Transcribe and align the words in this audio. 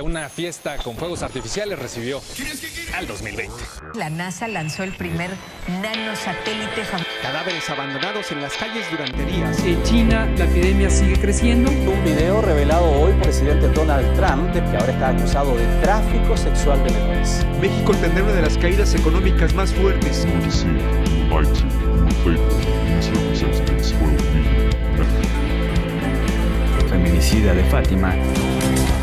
Una 0.00 0.28
fiesta 0.28 0.76
con 0.76 0.94
fuegos 0.94 1.24
artificiales 1.24 1.76
recibió 1.76 2.22
al 2.94 3.08
2020. 3.08 3.52
La 3.94 4.08
NASA 4.08 4.46
lanzó 4.46 4.84
el 4.84 4.94
primer 4.94 5.28
nanosatélite. 5.82 6.84
Cadáveres 7.20 7.68
abandonados 7.68 8.30
en 8.30 8.40
las 8.40 8.52
calles 8.54 8.88
durante 8.92 9.24
días. 9.24 9.58
En 9.64 9.82
China 9.82 10.32
la 10.36 10.44
epidemia 10.44 10.88
sigue 10.88 11.18
creciendo. 11.18 11.72
Un 11.72 12.04
video 12.04 12.40
revelado 12.40 12.88
hoy 12.88 13.10
por 13.14 13.22
el 13.22 13.22
presidente 13.22 13.66
Donald 13.70 14.14
Trump, 14.14 14.52
que 14.52 14.76
ahora 14.76 14.92
está 14.92 15.08
acusado 15.08 15.56
de 15.56 15.66
tráfico 15.82 16.36
sexual 16.36 16.84
de 16.84 16.92
menores. 16.92 17.44
México 17.60 17.92
tendrá 17.96 18.22
una 18.22 18.34
de 18.34 18.42
las 18.42 18.56
caídas 18.56 18.94
económicas 18.94 19.52
más 19.52 19.74
fuertes. 19.74 20.24
Feminicida 27.08 27.54
de 27.54 27.64
Fátima. 27.64 28.14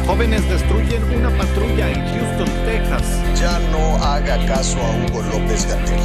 Jóvenes 0.05 0.47
destruyen 0.47 1.03
una 1.05 1.31
patrulla 1.31 1.89
en 1.89 2.01
Houston, 2.05 2.47
Texas. 2.63 3.19
Ya 3.39 3.57
no 3.71 3.95
haga 4.03 4.37
caso 4.45 4.77
a 4.77 4.91
Hugo 4.91 5.23
López 5.23 5.67
Gatel. 5.67 5.99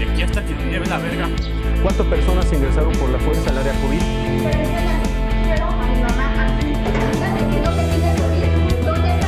Y 0.00 0.02
aquí 0.02 0.22
hasta 0.22 0.44
que 0.44 0.52
lleve 0.52 0.84
la 0.86 0.98
verga. 0.98 1.28
¿Cuántas 1.80 2.06
personas 2.08 2.52
ingresaron 2.52 2.92
por 2.94 3.08
la 3.10 3.20
fuerza 3.20 3.50
al 3.50 3.58
área 3.58 3.72
COVID? 3.82 4.02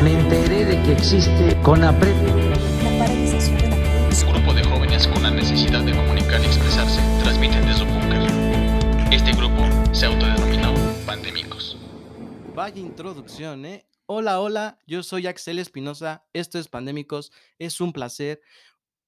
Me 0.02 0.12
enteré 0.14 0.64
de 0.64 0.82
que 0.82 0.92
existe 0.94 1.56
CONAPRED. 1.62 2.33
Vaya 12.54 12.78
introducción, 12.78 13.66
¿eh? 13.66 13.84
Hola, 14.06 14.38
hola, 14.38 14.78
yo 14.86 15.02
soy 15.02 15.26
Axel 15.26 15.58
Espinosa, 15.58 16.24
esto 16.32 16.56
es 16.60 16.68
Pandémicos, 16.68 17.32
es 17.58 17.80
un 17.80 17.92
placer, 17.92 18.40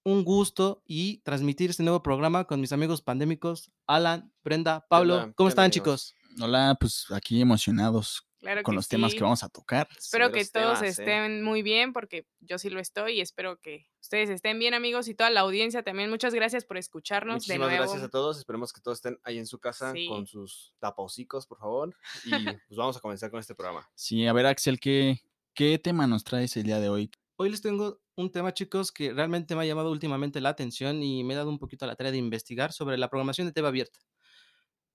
un 0.03 0.25
gusto 0.25 0.83
y 0.85 1.19
transmitir 1.19 1.71
este 1.71 1.85
nuevo 1.85 2.03
programa 2.03 2.45
con 2.45 2.61
mis 2.61 2.73
amigos 2.73 3.03
pandémicos, 3.03 3.71
Alan, 3.87 4.33
Brenda, 4.43 4.85
Pablo, 4.89 5.15
Hola, 5.15 5.33
¿cómo 5.37 5.47
¿qué 5.47 5.51
están 5.51 5.67
amigos? 5.67 5.75
chicos? 5.75 6.43
Hola, 6.43 6.77
pues 6.81 7.07
aquí 7.13 7.41
emocionados 7.41 8.27
Claro 8.41 8.65
con 8.65 8.75
los 8.75 8.89
temas 8.89 9.15
que 9.15 9.23
vamos 9.23 9.45
a 9.45 9.49
tocar. 9.49 9.87
Espero 9.97 10.33
que 10.33 10.45
todos 10.45 10.81
temas, 10.81 10.83
¿eh? 10.83 10.89
estén 10.89 11.45
muy 11.45 11.63
bien, 11.63 11.93
porque 11.93 12.27
yo 12.41 12.59
sí 12.59 12.69
lo 12.69 12.81
estoy 12.81 13.19
y 13.19 13.21
espero 13.21 13.61
que 13.61 13.87
ustedes 14.07 14.31
estén 14.31 14.59
bien, 14.61 14.73
amigos, 14.73 15.09
y 15.09 15.15
toda 15.15 15.31
la 15.31 15.41
audiencia 15.41 15.83
también. 15.83 16.09
Muchas 16.11 16.33
gracias 16.33 16.65
por 16.65 16.77
escucharnos 16.77 17.35
de 17.47 17.55
Muchísimas 17.55 17.69
nuevo. 17.69 17.83
gracias 17.83 18.03
a 18.05 18.09
todos. 18.09 18.39
Esperemos 18.39 18.73
que 18.73 18.81
todos 18.81 18.99
estén 18.99 19.19
ahí 19.25 19.39
en 19.39 19.47
su 19.47 19.59
casa 19.59 19.93
Sí. 19.93 20.07
con 20.09 20.27
sus 20.29 20.75
tapahocicos, 20.79 21.47
por 21.47 21.59
favor. 21.59 21.95
Y 22.25 22.31
pues 22.69 22.77
vamos 22.77 22.97
a 22.97 23.01
comenzar 23.01 23.31
con 23.31 23.41
este 23.41 23.55
programa. 23.57 23.89
Sí, 23.95 24.25
a 24.27 24.33
ver, 24.33 24.47
Axel, 24.47 24.79
¿qué, 24.79 25.21
qué 25.55 25.79
tema 25.81 26.07
nos 26.07 26.23
traes 26.23 26.57
el 26.57 26.63
día 26.63 26.79
de 26.79 26.89
hoy? 26.89 27.11
Hoy 27.37 27.51
les 27.51 27.61
tengo 27.61 28.01
un 28.15 28.31
tema, 28.31 28.55
chicos, 28.55 28.93
que 28.93 29.13
realmente 29.13 29.57
me 29.57 29.63
ha 29.63 29.67
llamado 29.67 29.91
últimamente 29.91 30.41
la 30.41 30.51
atención 30.51 31.03
y 31.03 31.25
me 31.25 31.35
he 31.35 31.37
dado 31.37 31.51
un 31.51 31.59
poquito 31.59 31.85
a 31.85 31.89
la 31.89 31.97
tarea 31.97 32.13
de 32.13 32.19
investigar 32.19 32.73
sobre 32.73 32.97
la 32.99 33.11
programación 33.11 33.49
de 33.49 33.53
TV 33.53 33.67
abierta. 33.69 33.99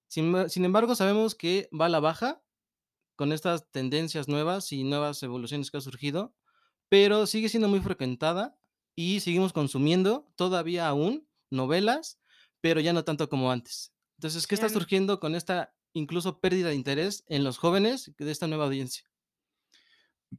Sin, 0.07 0.49
sin 0.49 0.63
embargo, 0.65 0.95
sabemos 0.95 1.35
que 1.35 1.69
va 1.77 1.85
a 1.87 1.89
la 1.89 1.99
baja 1.99 2.41
con 3.17 3.33
estas 3.33 3.69
tendencias 3.71 4.29
nuevas 4.29 4.71
y 4.71 4.83
nuevas 4.85 5.21
evoluciones 5.21 5.69
que 5.69 5.77
ha 5.77 5.81
surgido, 5.81 6.33
pero 6.89 7.27
sigue 7.27 7.49
siendo 7.49 7.67
muy 7.67 7.81
frecuentada 7.81 8.57
y 8.95 9.19
seguimos 9.19 9.53
consumiendo 9.53 10.31
todavía 10.35 10.87
aún 10.87 11.27
novelas, 11.49 12.19
pero 12.61 12.79
ya 12.79 12.93
no 12.93 13.03
tanto 13.03 13.29
como 13.29 13.51
antes. 13.51 13.93
Entonces, 14.17 14.47
¿qué 14.47 14.55
está 14.55 14.69
surgiendo 14.69 15.19
con 15.19 15.35
esta 15.35 15.73
incluso 15.93 16.39
pérdida 16.39 16.69
de 16.69 16.75
interés 16.75 17.23
en 17.27 17.43
los 17.43 17.57
jóvenes 17.57 18.11
de 18.17 18.31
esta 18.31 18.47
nueva 18.47 18.65
audiencia? 18.65 19.03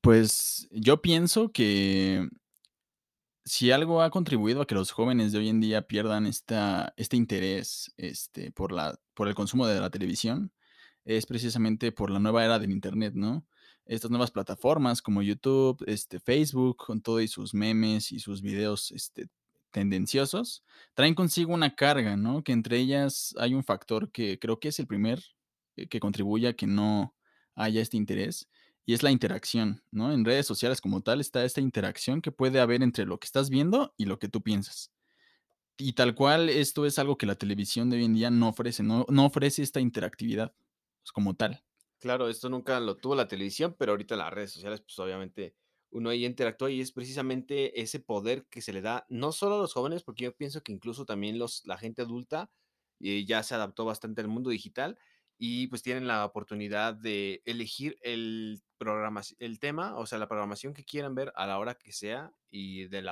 Pues 0.00 0.68
yo 0.70 1.02
pienso 1.02 1.52
que 1.52 2.28
si 3.44 3.70
algo 3.70 4.02
ha 4.02 4.10
contribuido 4.10 4.62
a 4.62 4.66
que 4.66 4.74
los 4.74 4.92
jóvenes 4.92 5.32
de 5.32 5.38
hoy 5.38 5.48
en 5.48 5.60
día 5.60 5.86
pierdan 5.86 6.26
esta, 6.26 6.94
este 6.96 7.16
interés 7.16 7.92
este, 7.96 8.52
por, 8.52 8.72
la, 8.72 8.98
por 9.14 9.28
el 9.28 9.34
consumo 9.34 9.66
de 9.66 9.80
la 9.80 9.90
televisión, 9.90 10.52
es 11.04 11.26
precisamente 11.26 11.92
por 11.92 12.10
la 12.10 12.20
nueva 12.20 12.44
era 12.44 12.58
del 12.58 12.70
Internet, 12.70 13.14
¿no? 13.14 13.44
Estas 13.86 14.10
nuevas 14.10 14.30
plataformas 14.30 15.02
como 15.02 15.22
YouTube, 15.22 15.82
este, 15.86 16.20
Facebook, 16.20 16.76
con 16.86 17.00
todo 17.00 17.20
y 17.20 17.28
sus 17.28 17.52
memes 17.54 18.12
y 18.12 18.20
sus 18.20 18.42
videos 18.42 18.90
este, 18.92 19.28
tendenciosos, 19.70 20.62
traen 20.94 21.14
consigo 21.14 21.52
una 21.52 21.74
carga, 21.74 22.16
¿no? 22.16 22.44
Que 22.44 22.52
entre 22.52 22.78
ellas 22.78 23.34
hay 23.38 23.54
un 23.54 23.64
factor 23.64 24.10
que 24.12 24.38
creo 24.38 24.60
que 24.60 24.68
es 24.68 24.78
el 24.78 24.86
primer 24.86 25.22
eh, 25.76 25.88
que 25.88 26.00
contribuye 26.00 26.48
a 26.48 26.54
que 26.54 26.66
no 26.66 27.14
haya 27.54 27.80
este 27.82 27.96
interés, 27.96 28.48
y 28.84 28.94
es 28.94 29.02
la 29.02 29.10
interacción, 29.10 29.82
¿no? 29.90 30.12
En 30.12 30.24
redes 30.24 30.46
sociales 30.46 30.80
como 30.80 31.02
tal 31.02 31.20
está 31.20 31.44
esta 31.44 31.60
interacción 31.60 32.20
que 32.20 32.32
puede 32.32 32.60
haber 32.60 32.82
entre 32.82 33.06
lo 33.06 33.18
que 33.18 33.26
estás 33.26 33.48
viendo 33.50 33.94
y 33.96 34.06
lo 34.06 34.18
que 34.18 34.28
tú 34.28 34.42
piensas. 34.42 34.90
Y 35.78 35.94
tal 35.94 36.14
cual, 36.14 36.48
esto 36.48 36.86
es 36.86 36.98
algo 36.98 37.16
que 37.16 37.26
la 37.26 37.36
televisión 37.36 37.90
de 37.90 37.96
hoy 37.96 38.04
en 38.04 38.14
día 38.14 38.30
no 38.30 38.48
ofrece, 38.48 38.82
no, 38.82 39.06
no 39.08 39.26
ofrece 39.26 39.62
esta 39.62 39.80
interactividad 39.80 40.52
pues, 41.02 41.12
como 41.12 41.34
tal. 41.34 41.62
Claro, 42.02 42.28
esto 42.28 42.48
nunca 42.48 42.80
lo 42.80 42.96
tuvo 42.96 43.14
la 43.14 43.28
televisión, 43.28 43.76
pero 43.78 43.92
ahorita 43.92 44.16
las 44.16 44.32
redes 44.32 44.50
sociales, 44.50 44.80
pues 44.80 44.98
obviamente 44.98 45.54
uno 45.90 46.10
ahí 46.10 46.24
interactúa 46.26 46.68
y 46.72 46.80
es 46.80 46.90
precisamente 46.90 47.80
ese 47.80 48.00
poder 48.00 48.48
que 48.48 48.60
se 48.60 48.72
le 48.72 48.80
da 48.82 49.06
no 49.08 49.30
solo 49.30 49.54
a 49.54 49.58
los 49.58 49.72
jóvenes, 49.72 50.02
porque 50.02 50.24
yo 50.24 50.36
pienso 50.36 50.62
que 50.64 50.72
incluso 50.72 51.04
también 51.06 51.38
los, 51.38 51.64
la 51.64 51.78
gente 51.78 52.02
adulta 52.02 52.50
eh, 52.98 53.24
ya 53.24 53.44
se 53.44 53.54
adaptó 53.54 53.84
bastante 53.84 54.20
al 54.20 54.26
mundo 54.26 54.50
digital 54.50 54.98
y 55.38 55.68
pues 55.68 55.82
tienen 55.82 56.08
la 56.08 56.24
oportunidad 56.24 56.92
de 56.94 57.40
elegir 57.44 57.96
el 58.02 58.60
programa, 58.78 59.22
el 59.38 59.60
tema, 59.60 59.96
o 59.96 60.04
sea, 60.06 60.18
la 60.18 60.26
programación 60.28 60.74
que 60.74 60.84
quieran 60.84 61.14
ver 61.14 61.32
a 61.36 61.46
la 61.46 61.58
hora 61.60 61.74
que 61.76 61.92
sea 61.92 62.32
y 62.50 62.88
del 62.88 63.04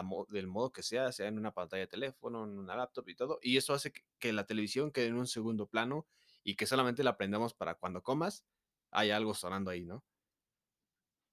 modo 0.49 0.73
que 0.73 0.83
sea, 0.83 1.13
sea 1.13 1.29
en 1.29 1.39
una 1.39 1.53
pantalla 1.55 1.83
de 1.83 1.87
teléfono, 1.87 2.43
en 2.45 2.59
una 2.59 2.75
laptop 2.77 3.09
y 3.09 3.15
todo. 3.15 3.39
Y 3.41 3.57
eso 3.57 3.73
hace 3.73 3.93
que, 3.93 4.03
que 4.19 4.33
la 4.33 4.47
televisión 4.47 4.91
quede 4.91 5.07
en 5.07 5.15
un 5.17 5.27
segundo 5.29 5.69
plano 5.69 6.09
y 6.43 6.57
que 6.57 6.67
solamente 6.67 7.05
la 7.05 7.11
aprendamos 7.11 7.55
para 7.55 7.75
cuando 7.77 8.03
comas, 8.03 8.45
hay 8.91 9.11
algo 9.11 9.35
sonando 9.35 9.71
ahí, 9.71 9.85
¿no? 9.85 10.05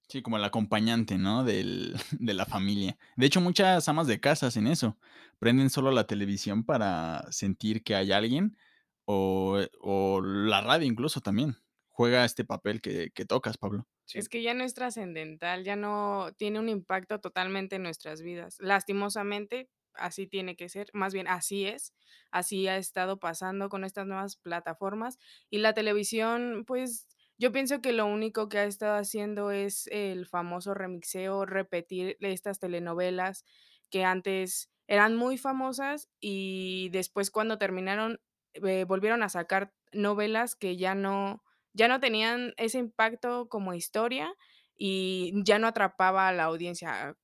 Sí, 0.10 0.22
como 0.22 0.38
el 0.38 0.44
acompañante, 0.46 1.18
¿no? 1.18 1.44
Del, 1.44 1.96
de 2.20 2.34
la 2.34 2.46
familia. 2.46 2.98
De 3.18 3.26
hecho, 3.26 3.42
muchas 3.42 3.88
amas 3.90 4.08
de 4.08 4.20
casa 4.20 4.48
hacen 4.48 4.68
eso. 4.68 4.98
Prenden 5.40 5.70
solo 5.70 5.92
la 5.92 6.08
televisión 6.08 6.64
para 6.64 7.26
sentir 7.32 7.84
que 7.84 7.96
hay 7.96 8.12
alguien 8.12 8.58
o, 9.06 9.60
o 9.82 10.22
la 10.22 10.62
radio 10.62 10.88
incluso 10.88 11.20
también. 11.22 11.58
Juega 11.90 12.26
este 12.26 12.46
papel 12.46 12.82
que, 12.82 13.12
que 13.12 13.26
tocas, 13.26 13.58
Pablo. 13.58 13.88
Es 14.14 14.30
que 14.30 14.42
ya 14.42 14.54
no 14.54 14.64
es 14.64 14.74
trascendental, 14.74 15.64
ya 15.64 15.76
no 15.76 16.30
tiene 16.38 16.60
un 16.60 16.70
impacto 16.70 17.20
totalmente 17.20 17.76
en 17.76 17.84
nuestras 17.84 18.22
vidas. 18.22 18.58
Lastimosamente, 18.60 19.70
así 19.94 20.28
tiene 20.28 20.56
que 20.56 20.70
ser, 20.70 20.90
más 20.94 21.14
bien 21.14 21.28
así 21.28 21.66
es, 21.66 21.94
así 22.32 22.68
ha 22.68 22.78
estado 22.78 23.20
pasando 23.20 23.70
con 23.70 23.84
estas 23.84 24.08
nuevas 24.08 24.38
plataformas 24.38 25.18
y 25.50 25.58
la 25.60 25.74
televisión, 25.74 26.64
pues 26.66 27.08
yo 27.38 27.52
pienso 27.52 27.82
que 27.82 27.94
lo 27.94 28.06
único 28.06 28.50
que 28.50 28.60
ha 28.60 28.64
estado 28.66 28.98
haciendo 28.98 29.52
es 29.52 29.88
el 29.88 30.26
famoso 30.26 30.74
remixeo, 30.74 31.46
repetir 31.46 32.18
estas 32.22 32.60
telenovelas 32.60 33.46
que 33.90 34.04
antes 34.04 34.70
eran 34.88 35.16
muy 35.16 35.38
famosas 35.38 36.10
y 36.20 36.90
después 36.92 37.32
cuando 37.32 37.58
terminaron 37.58 38.20
eh, 38.54 38.86
volvieron 38.86 39.24
a 39.24 39.30
sacar 39.30 39.74
novelas 39.92 40.56
que 40.56 40.78
ya 40.78 40.96
no 40.96 41.44
ya 41.74 41.88
no 41.88 42.00
tenían 42.00 42.54
ese 42.58 42.80
impacto 42.80 43.50
como 43.50 43.74
historia 43.74 44.34
y 44.76 45.34
ya 45.44 45.60
no 45.60 45.68
atrapaba 45.68 46.28
a 46.28 46.34
la 46.34 46.46
audiencia, 46.46 47.16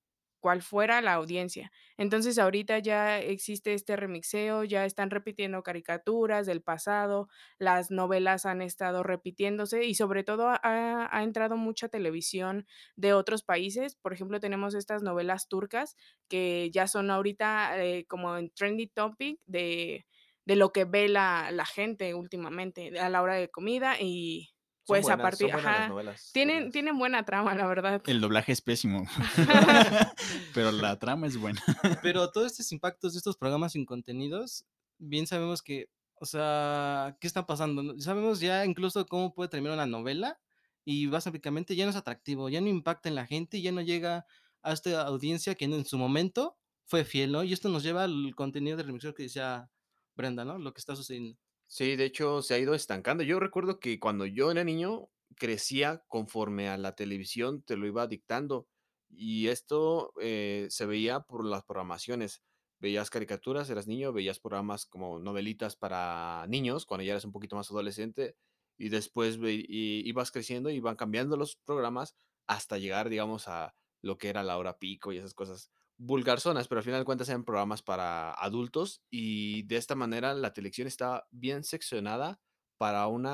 cual 0.44 0.62
fuera 0.62 1.02
la 1.02 1.14
audiencia. 1.14 1.72
Entonces 1.96 2.38
ahorita 2.38 2.80
ya 2.80 3.18
existe 3.18 3.74
este 3.74 3.96
remixeo, 3.96 4.66
ya 4.66 4.84
están 4.84 5.10
repitiendo 5.10 5.64
caricaturas 5.64 6.46
del 6.46 6.62
pasado, 6.62 7.30
las 7.60 7.92
novelas 7.92 8.46
han 8.46 8.62
estado 8.62 9.04
repitiéndose 9.04 9.86
y 9.86 9.96
sobre 9.96 10.26
todo 10.26 10.50
ha, 10.50 11.24
entrado 11.24 11.56
mucha 11.56 11.88
televisión 11.88 12.66
de 12.98 13.14
otros 13.14 13.44
países. 13.44 13.96
Por 13.96 14.12
ejemplo, 14.12 14.42
tenemos 14.42 14.76
estas 14.76 15.02
novelas 15.02 15.48
turcas 15.48 15.96
que 16.28 16.70
ya 16.74 16.88
son 16.88 17.10
ahorita 17.10 17.82
eh, 17.82 18.06
como 18.10 18.36
en 18.38 18.50
trendy 18.50 18.88
topic 18.88 19.40
de 19.46 20.06
de 20.46 20.58
lo 20.58 20.74
que 20.74 20.84
ve 20.84 21.08
la, 21.08 21.52
la 21.52 21.66
gente 21.66 22.14
últimamente 22.14 23.00
a 23.00 23.08
la 23.08 23.22
hora 23.22 23.36
de 23.36 23.50
comida 23.50 23.96
y 23.98 24.53
Son 24.86 24.96
pues 24.96 25.06
a 25.06 25.16
buenas, 25.16 25.22
partir, 25.22 25.48
son 25.48 25.56
buenas 25.56 25.72
las 25.72 25.80
ajá, 25.80 25.88
novelas 25.88 26.32
tienen, 26.34 26.72
tienen 26.72 26.98
buena 26.98 27.24
trama, 27.24 27.56
la 27.56 27.66
verdad. 27.66 28.02
El 28.06 28.20
doblaje 28.20 28.52
es 28.52 28.62
pésimo. 28.62 29.08
Pero 30.54 30.74
la 30.74 31.00
trama 31.00 31.26
es 31.28 31.38
buena. 31.38 31.62
Pero 32.02 32.30
todos 32.34 32.52
estos 32.52 32.70
impactos 32.74 33.14
de 33.14 33.20
estos 33.20 33.38
programas 33.38 33.72
sin 33.72 33.86
contenidos, 33.86 34.66
bien 34.98 35.26
sabemos 35.26 35.62
que, 35.62 35.90
o 36.16 36.26
sea, 36.26 37.16
¿qué 37.22 37.28
está 37.28 37.46
pasando? 37.46 37.98
Sabemos 38.00 38.42
ya 38.42 38.66
incluso 38.66 39.06
cómo 39.06 39.34
puede 39.34 39.50
terminar 39.50 39.76
una 39.76 39.86
novela 39.86 40.38
y 40.84 41.08
básicamente 41.08 41.78
ya 41.78 41.86
no 41.86 41.92
es 41.92 41.96
atractivo, 41.96 42.50
ya 42.50 42.60
no 42.60 42.68
impacta 42.68 43.08
en 43.08 43.16
la 43.16 43.26
gente, 43.26 43.62
ya 43.62 43.72
no 43.72 43.82
llega 43.82 44.26
a 44.64 44.74
esta 44.74 45.04
audiencia 45.04 45.56
que 45.56 45.64
en, 45.64 45.86
su 45.86 45.98
momento 45.98 46.58
fue 46.84 47.06
fiel, 47.06 47.32
¿no? 47.32 47.44
Y 47.44 47.54
esto 47.54 47.70
nos 47.70 47.84
lleva 47.84 48.04
al 48.04 48.34
contenido 48.36 48.76
del 48.76 48.88
remixer 48.88 49.14
que 49.14 49.24
decía 49.24 49.70
Brenda, 50.16 50.44
¿no? 50.44 50.58
Lo 50.58 50.74
que 50.74 50.80
está 50.80 50.96
sucediendo. 50.96 51.38
Sí, 51.76 51.96
de 51.96 52.06
hecho 52.06 52.44
se 52.44 52.54
ha 52.54 52.60
ido 52.60 52.76
estancando. 52.76 53.24
Yo 53.24 53.40
recuerdo 53.40 53.80
que 53.80 54.00
cuando 54.00 54.28
yo 54.28 54.52
era 54.52 54.64
niño, 54.64 55.10
crecía 55.36 56.04
conforme 56.08 56.70
a 56.70 56.78
la 56.78 56.94
televisión 56.94 57.64
te 57.64 57.78
lo 57.78 57.88
iba 57.88 58.06
dictando. 58.06 58.68
Y 59.10 59.48
esto 59.48 60.14
eh, 60.22 60.68
se 60.70 60.86
veía 60.86 61.22
por 61.22 61.44
las 61.44 61.64
programaciones. 61.64 62.44
Veías 62.80 63.10
caricaturas, 63.10 63.72
eras 63.72 63.88
niño, 63.88 64.14
veías 64.14 64.40
programas 64.40 64.86
como 64.86 65.18
novelitas 65.18 65.76
para 65.76 66.46
niños, 66.48 66.86
cuando 66.86 67.06
ya 67.06 67.14
eras 67.14 67.26
un 67.26 67.32
poquito 67.32 67.56
más 67.56 67.72
adolescente, 67.72 68.36
y 68.78 68.90
después 68.90 69.40
ibas 69.42 70.30
creciendo 70.30 70.70
y 70.70 70.76
iban 70.76 70.96
cambiando 70.96 71.38
los 71.38 71.56
programas 71.56 72.16
hasta 72.46 72.78
llegar, 72.78 73.10
digamos, 73.10 73.48
a 73.48 73.74
lo 74.04 74.20
que 74.20 74.30
era 74.30 74.44
la 74.44 74.60
hora 74.60 74.78
pico 74.78 75.12
y 75.12 75.18
esas 75.18 75.34
cosas 75.34 75.72
vulgarzonas, 75.98 76.68
pero 76.68 76.80
al 76.80 76.86
final 76.86 77.02
de 77.02 77.06
cuentas 77.06 77.30
eran 77.30 77.44
programas 77.44 77.82
para 77.82 78.32
adultos 78.34 79.02
y 79.10 79.64
de 79.64 79.78
esta 79.78 79.96
manera 79.96 80.34
la 80.34 80.54
televisión 80.54 80.88
estaba 80.88 81.28
bien 81.32 81.64
seccionada 81.64 82.40
para 82.78 83.08
un 83.08 83.28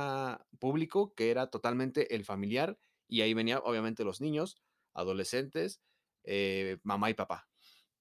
público 0.59 1.13
que 1.15 1.31
era 1.31 1.47
totalmente 1.47 2.15
el 2.15 2.25
familiar 2.25 2.77
y 3.07 3.21
ahí 3.21 3.33
venía 3.33 3.59
obviamente 3.59 4.03
los 4.03 4.21
niños, 4.21 4.61
adolescentes, 4.93 5.81
eh, 6.23 6.77
mamá 6.83 7.09
y 7.09 7.15
papá. 7.15 7.47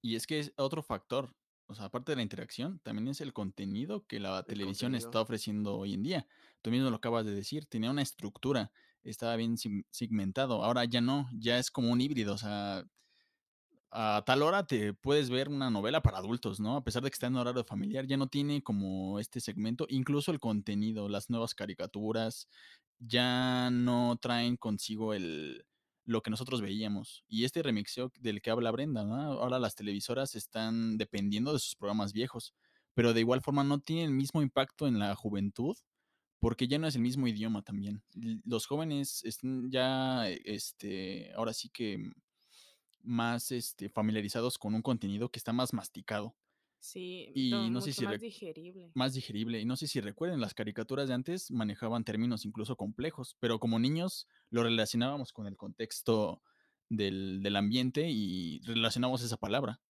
Y 0.03 0.17
es 0.17 0.27
que 0.27 0.41
es 0.41 0.53
otro 0.57 0.83
factor, 0.83 1.35
o 1.67 1.75
sea, 1.75 1.87
aparte 1.87 2.13
de 2.13 2.17
la 2.17 2.23
interacción, 2.23 2.81
también 2.81 3.09
es 3.09 3.21
el 3.21 3.33
contenido 3.33 4.07
que 4.07 4.21
la 4.21 4.43
televisión 4.43 4.95
está 4.95 5.21
ofreciendo 5.21 5.77
hoy 5.77 5.95
en 5.95 6.03
día. 6.03 6.27
Tú 6.63 6.71
mismo 6.71 6.91
lo 6.91 6.97
acabas 6.97 7.25
de 7.25 7.35
decir, 7.35 7.67
tenía 7.67 7.91
una 7.91 8.03
estructura, 8.03 8.73
estaba 9.03 9.37
bien 9.37 9.57
segmentado. 9.91 10.65
Ahora 10.65 10.85
ya 10.85 11.01
no, 11.01 11.29
ya 11.33 11.59
es 11.59 11.71
como 11.71 11.91
un 11.91 12.01
híbrido, 12.01 12.35
o 12.35 12.39
sea, 12.39 12.85
a 13.91 14.23
tal 14.27 14.43
hora 14.43 14.67
te 14.67 14.93
puedes 14.95 15.31
ver 15.31 15.49
una 15.49 15.71
novela 15.71 16.03
para 16.03 16.19
adultos, 16.19 16.61
¿no? 16.61 16.77
A 16.77 16.85
pesar 16.85 17.03
de 17.03 17.11
que 17.11 17.15
está 17.15 17.27
en 17.27 17.37
horario 17.37 17.65
familiar, 17.65 18.07
ya 18.07 18.17
no 18.17 18.29
tiene 18.29 18.63
como 18.63 19.19
este 19.19 19.41
segmento, 19.41 19.87
incluso 19.89 20.31
el 20.31 20.41
contenido, 20.41 21.09
las 21.09 21.31
nuevas 21.31 21.55
caricaturas, 21.55 22.49
ya 22.99 23.71
no 23.71 24.19
traen 24.21 24.57
consigo 24.57 25.15
el, 25.15 25.65
lo 26.05 26.23
que 26.23 26.31
nosotros 26.31 26.61
veíamos. 26.61 27.25
Y 27.29 27.45
este 27.45 27.63
remixeo 27.63 28.13
del 28.21 28.43
que 28.43 28.51
habla 28.51 28.71
Brenda, 28.71 29.05
¿no? 29.05 29.15
Ahora 29.15 29.59
las 29.59 29.75
televisoras 29.75 30.35
están 30.35 30.99
dependiendo 30.99 31.53
de 31.53 31.59
sus 31.59 31.77
programas 31.77 32.13
viejos, 32.13 32.55
pero 32.95 33.15
de 33.15 33.21
igual 33.21 33.43
forma 33.43 33.65
no 33.65 33.79
tienen 33.81 34.07
el 34.07 34.15
mismo 34.15 34.43
impacto 34.43 34.87
en 34.87 34.99
la 34.99 35.15
juventud 35.15 35.77
porque 36.41 36.69
ya 36.69 36.79
no 36.79 36.87
es 36.87 36.95
el 36.95 37.03
mismo 37.03 37.27
idioma 37.27 37.63
también. 37.63 38.03
Los 38.45 38.67
jóvenes 38.67 39.25
están 39.25 39.71
ya, 39.71 40.29
este, 40.29 41.33
ahora 41.35 41.53
sí 41.53 41.69
que 41.69 42.13
más 43.03 43.51
este, 43.53 43.89
familiarizados 43.89 44.59
con 44.59 44.75
un 44.75 44.83
contenido 44.83 45.31
que 45.31 45.39
está 45.39 45.53
más 45.53 45.73
masticado. 45.73 46.37
Sí, 46.81 47.33
y 47.35 47.51
no 47.71 47.81
sé 47.81 47.93
si 47.93 48.05
más 48.05 48.21
digerible. 48.21 48.91
Más 48.95 49.13
digerible. 49.13 49.61
Y 49.61 49.65
no 49.65 49.77
sé 49.77 49.89
si 49.89 50.01
recuerden, 50.01 50.41
las 50.41 50.55
caricaturas 50.55 51.09
de 51.09 51.15
antes 51.15 51.51
manejaban 51.51 52.05
términos 52.05 52.45
incluso 52.45 52.77
complejos, 52.77 53.37
pero 53.41 53.59
como 53.59 53.79
niños 53.79 54.29
lo 54.51 54.63
relacionábamos 54.63 55.33
con 55.33 55.47
el 55.47 55.57
contexto 55.57 56.43
del, 56.89 57.43
del 57.43 57.57
ambiente 57.57 58.09
y 58.09 58.61
relacionamos 58.61 59.23
esa 59.23 59.37
palabra. 59.37 59.81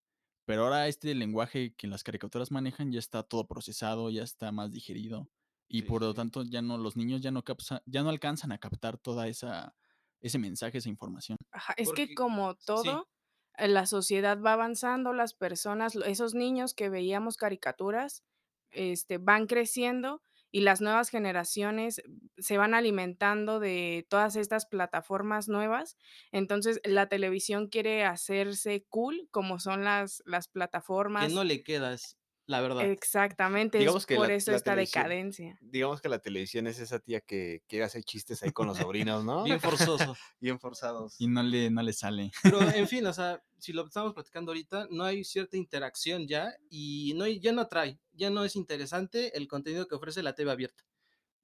Pero 0.46 0.64
ahora 0.64 0.88
este 0.88 1.14
lenguaje 1.14 1.74
que 1.74 1.88
las 1.88 2.02
caricaturas 2.02 2.50
manejan 2.50 2.90
ya 2.90 2.98
está 2.98 3.22
todo 3.22 3.46
procesado, 3.46 4.08
ya 4.08 4.22
está 4.22 4.50
más 4.50 4.72
digerido. 4.72 5.28
Y 5.68 5.82
por 5.82 6.00
lo 6.00 6.14
tanto 6.14 6.42
ya 6.44 6.62
no, 6.62 6.78
los 6.78 6.96
niños 6.96 7.20
ya 7.20 7.30
no, 7.30 7.44
ya 7.84 8.02
no 8.02 8.08
alcanzan 8.08 8.52
a 8.52 8.58
captar 8.58 8.96
toda 8.96 9.28
esa, 9.28 9.76
ese 10.20 10.38
mensaje, 10.38 10.78
esa 10.78 10.88
información. 10.88 11.36
es 11.76 11.92
que 11.92 12.14
como 12.14 12.54
todo, 12.56 13.08
eh, 13.56 13.68
la 13.68 13.86
sociedad 13.86 14.40
va 14.40 14.52
avanzando, 14.54 15.12
las 15.12 15.34
personas, 15.34 15.96
esos 15.96 16.34
niños 16.34 16.74
que 16.74 16.88
veíamos 16.88 17.36
caricaturas, 17.36 18.24
este, 18.70 19.18
van 19.18 19.46
creciendo 19.46 20.22
y 20.50 20.60
las 20.60 20.80
nuevas 20.80 21.10
generaciones 21.10 22.02
se 22.38 22.56
van 22.56 22.74
alimentando 22.74 23.60
de 23.60 24.06
todas 24.08 24.36
estas 24.36 24.66
plataformas 24.66 25.48
nuevas. 25.48 25.96
Entonces, 26.32 26.80
la 26.84 27.08
televisión 27.08 27.68
quiere 27.68 28.04
hacerse 28.04 28.86
cool, 28.88 29.28
como 29.30 29.58
son 29.58 29.84
las, 29.84 30.22
las 30.24 30.48
plataformas. 30.48 31.28
Que 31.28 31.34
no 31.34 31.44
le 31.44 31.62
quedas 31.62 32.17
la 32.48 32.62
verdad. 32.62 32.90
Exactamente, 32.90 33.84
es 33.84 34.06
por 34.06 34.30
eso 34.30 34.52
esta 34.52 34.74
decadencia. 34.74 35.58
Digamos 35.60 36.00
que 36.00 36.08
la 36.08 36.18
televisión 36.18 36.66
es 36.66 36.78
esa 36.78 36.98
tía 36.98 37.20
que 37.20 37.62
quiere 37.68 37.84
hacer 37.84 38.02
chistes 38.04 38.42
ahí 38.42 38.52
con 38.52 38.66
los 38.66 38.78
sobrinos, 38.90 39.22
¿no? 39.22 39.44
Bien 39.44 39.60
forzoso. 39.60 40.16
Bien 40.40 40.58
forzados. 40.58 41.14
Y 41.18 41.28
no 41.28 41.42
le, 41.42 41.70
no 41.70 41.82
le 41.82 41.92
sale. 41.92 42.32
Pero, 42.42 42.62
en 42.62 42.88
fin, 42.88 43.06
o 43.06 43.12
sea, 43.12 43.42
si 43.58 43.74
lo 43.74 43.84
estamos 43.84 44.14
platicando 44.14 44.50
ahorita, 44.50 44.88
no 44.90 45.04
hay 45.04 45.24
cierta 45.24 45.58
interacción 45.58 46.26
ya 46.26 46.54
y 46.70 47.12
no 47.16 47.26
ya 47.26 47.52
no 47.52 47.60
atrae, 47.60 48.00
ya 48.14 48.30
no 48.30 48.44
es 48.44 48.56
interesante 48.56 49.36
el 49.36 49.46
contenido 49.46 49.86
que 49.86 49.94
ofrece 49.94 50.22
la 50.22 50.34
TV 50.34 50.50
abierta. 50.50 50.84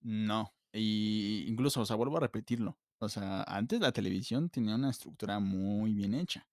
No, 0.00 0.54
y 0.72 1.44
incluso, 1.46 1.82
o 1.82 1.84
sea, 1.84 1.96
vuelvo 1.96 2.16
a 2.16 2.20
repetirlo. 2.20 2.78
O 2.98 3.10
sea, 3.10 3.42
antes 3.42 3.78
la 3.78 3.92
televisión 3.92 4.48
tenía 4.48 4.74
una 4.74 4.88
estructura 4.88 5.38
muy 5.38 5.92
bien 5.92 6.14
hecha 6.14 6.46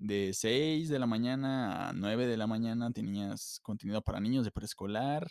de 0.00 0.32
6 0.32 0.88
de 0.88 0.98
la 0.98 1.06
mañana 1.06 1.90
a 1.90 1.92
9 1.92 2.26
de 2.26 2.38
la 2.38 2.46
mañana 2.46 2.90
tenías 2.90 3.60
contenido 3.62 4.02
para 4.02 4.18
niños 4.18 4.44
de 4.46 4.50
preescolar. 4.50 5.30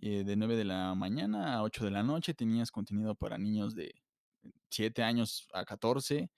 Eh, 0.00 0.24
de 0.24 0.36
9 0.36 0.56
de 0.56 0.64
la 0.64 0.94
mañana 0.94 1.54
a 1.54 1.62
8 1.62 1.84
de 1.84 1.90
la 1.90 2.02
noche 2.02 2.32
tenías 2.32 2.70
contenido 2.70 3.14
para 3.14 3.36
niños 3.36 3.74
de 3.74 3.92
7 4.70 5.02
años 5.02 5.48
a 5.52 5.66
14. 5.66 6.30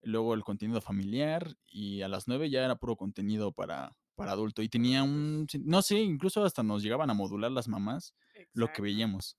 Luego 0.00 0.32
el 0.32 0.42
contenido 0.42 0.80
familiar 0.80 1.54
y 1.66 2.00
a 2.00 2.08
las 2.08 2.28
9 2.28 2.48
ya 2.48 2.64
era 2.64 2.76
puro 2.76 2.96
contenido 2.96 3.52
para, 3.52 3.94
para 4.14 4.32
adulto. 4.32 4.62
Y 4.62 4.70
tenía 4.70 5.02
un, 5.02 5.46
no 5.60 5.82
sé, 5.82 5.98
incluso 6.00 6.42
hasta 6.44 6.62
nos 6.62 6.82
llegaban 6.82 7.10
a 7.10 7.14
modular 7.14 7.52
las 7.52 7.68
mamás 7.68 8.14
lo 8.54 8.72
que 8.72 8.80
veíamos. 8.80 9.36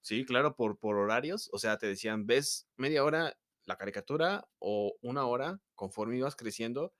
Sí, 0.00 0.24
claro, 0.24 0.56
por, 0.56 0.78
por 0.78 0.96
horarios. 0.96 1.50
O 1.52 1.58
sea, 1.58 1.76
te 1.76 1.86
decían, 1.86 2.26
ves 2.26 2.66
media 2.78 3.04
hora 3.04 3.36
la 3.66 3.76
caricatura 3.76 4.48
o 4.58 4.96
una 5.02 5.26
hora 5.26 5.60
conforme 5.74 6.16
ibas 6.16 6.34
creciendo 6.34 6.94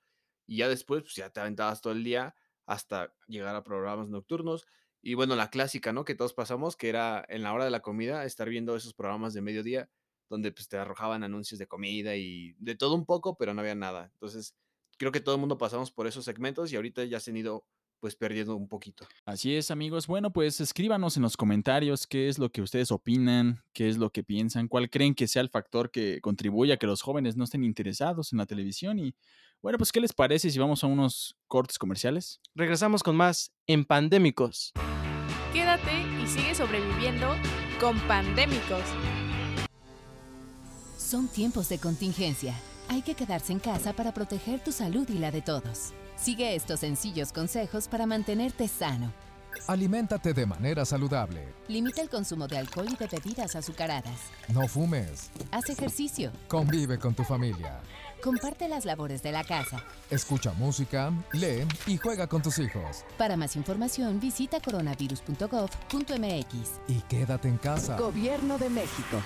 y 0.45 0.57
ya 0.57 0.69
después, 0.69 1.03
pues 1.03 1.15
ya 1.15 1.29
te 1.29 1.39
aventabas 1.39 1.81
todo 1.81 1.93
el 1.93 2.03
día 2.03 2.35
hasta 2.65 3.13
llegar 3.27 3.55
a 3.55 3.63
programas 3.63 4.09
nocturnos. 4.09 4.65
Y 5.01 5.15
bueno, 5.15 5.35
la 5.35 5.49
clásica, 5.49 5.93
¿no? 5.93 6.05
Que 6.05 6.15
todos 6.15 6.33
pasamos, 6.33 6.75
que 6.75 6.89
era 6.89 7.25
en 7.27 7.43
la 7.43 7.53
hora 7.53 7.65
de 7.65 7.71
la 7.71 7.81
comida, 7.81 8.23
estar 8.25 8.49
viendo 8.49 8.75
esos 8.75 8.93
programas 8.93 9.33
de 9.33 9.41
mediodía, 9.41 9.89
donde 10.29 10.51
pues 10.51 10.67
te 10.67 10.77
arrojaban 10.77 11.23
anuncios 11.23 11.59
de 11.59 11.67
comida 11.67 12.15
y 12.15 12.53
de 12.59 12.75
todo 12.75 12.95
un 12.95 13.05
poco, 13.05 13.35
pero 13.37 13.53
no 13.53 13.61
había 13.61 13.75
nada. 13.75 14.11
Entonces, 14.13 14.55
creo 14.97 15.11
que 15.11 15.19
todo 15.19 15.35
el 15.35 15.41
mundo 15.41 15.57
pasamos 15.57 15.91
por 15.91 16.07
esos 16.07 16.25
segmentos 16.25 16.71
y 16.71 16.75
ahorita 16.75 17.03
ya 17.05 17.19
se 17.19 17.31
han 17.31 17.37
ido 17.37 17.65
pues 18.01 18.15
perdiendo 18.15 18.55
un 18.55 18.67
poquito. 18.67 19.07
Así 19.25 19.55
es, 19.55 19.69
amigos. 19.69 20.07
Bueno, 20.07 20.33
pues 20.33 20.59
escríbanos 20.59 21.17
en 21.17 21.23
los 21.23 21.37
comentarios 21.37 22.07
qué 22.07 22.27
es 22.27 22.39
lo 22.39 22.51
que 22.51 22.63
ustedes 22.63 22.91
opinan, 22.91 23.63
qué 23.73 23.89
es 23.89 23.97
lo 23.97 24.11
que 24.11 24.23
piensan, 24.23 24.67
cuál 24.67 24.89
creen 24.89 25.13
que 25.13 25.27
sea 25.27 25.43
el 25.43 25.49
factor 25.49 25.91
que 25.91 26.19
contribuye 26.19 26.73
a 26.73 26.77
que 26.77 26.87
los 26.87 27.03
jóvenes 27.03 27.37
no 27.37 27.43
estén 27.43 27.63
interesados 27.63 28.33
en 28.33 28.39
la 28.39 28.47
televisión 28.47 28.97
y 28.97 29.13
bueno, 29.61 29.77
pues, 29.77 29.91
¿qué 29.91 29.99
les 29.99 30.13
parece 30.13 30.49
si 30.49 30.57
vamos 30.57 30.83
a 30.83 30.87
unos 30.87 31.35
cortes 31.47 31.77
comerciales? 31.77 32.39
Regresamos 32.55 33.03
con 33.03 33.15
más 33.15 33.51
en 33.67 33.85
Pandémicos. 33.85 34.71
Quédate 35.53 35.91
y 36.21 36.27
sigue 36.27 36.55
sobreviviendo 36.55 37.35
con 37.79 37.99
Pandémicos. 38.01 38.83
Son 40.97 41.27
tiempos 41.27 41.69
de 41.69 41.77
contingencia. 41.77 42.55
Hay 42.89 43.01
que 43.01 43.15
quedarse 43.15 43.53
en 43.53 43.59
casa 43.59 43.93
para 43.93 44.13
proteger 44.13 44.63
tu 44.63 44.71
salud 44.71 45.07
y 45.09 45.17
la 45.17 45.31
de 45.31 45.41
todos. 45.41 45.93
Sigue 46.15 46.55
estos 46.55 46.79
sencillos 46.79 47.31
consejos 47.31 47.87
para 47.87 48.05
mantenerte 48.05 48.67
sano. 48.67 49.13
Aliméntate 49.67 50.33
de 50.33 50.45
manera 50.45 50.85
saludable. 50.85 51.45
Limita 51.67 52.01
el 52.01 52.09
consumo 52.09 52.47
de 52.47 52.57
alcohol 52.57 52.87
y 52.89 52.95
de 52.95 53.07
bebidas 53.07 53.55
azucaradas. 53.55 54.19
No 54.47 54.67
fumes. 54.67 55.29
Haz 55.51 55.69
ejercicio. 55.69 56.31
Convive 56.47 56.97
con 56.97 57.13
tu 57.13 57.23
familia. 57.23 57.81
Comparte 58.21 58.67
las 58.67 58.85
labores 58.85 59.23
de 59.23 59.31
la 59.31 59.43
casa. 59.43 59.83
Escucha 60.09 60.53
música, 60.53 61.11
lee 61.33 61.65
y 61.87 61.97
juega 61.97 62.27
con 62.27 62.41
tus 62.41 62.59
hijos. 62.59 63.03
Para 63.17 63.35
más 63.35 63.55
información 63.55 64.19
visita 64.19 64.59
coronavirus.gov.mx. 64.59 66.81
Y 66.87 67.01
quédate 67.01 67.47
en 67.47 67.57
casa. 67.57 67.97
Gobierno 67.97 68.57
de 68.57 68.69
México. 68.69 69.21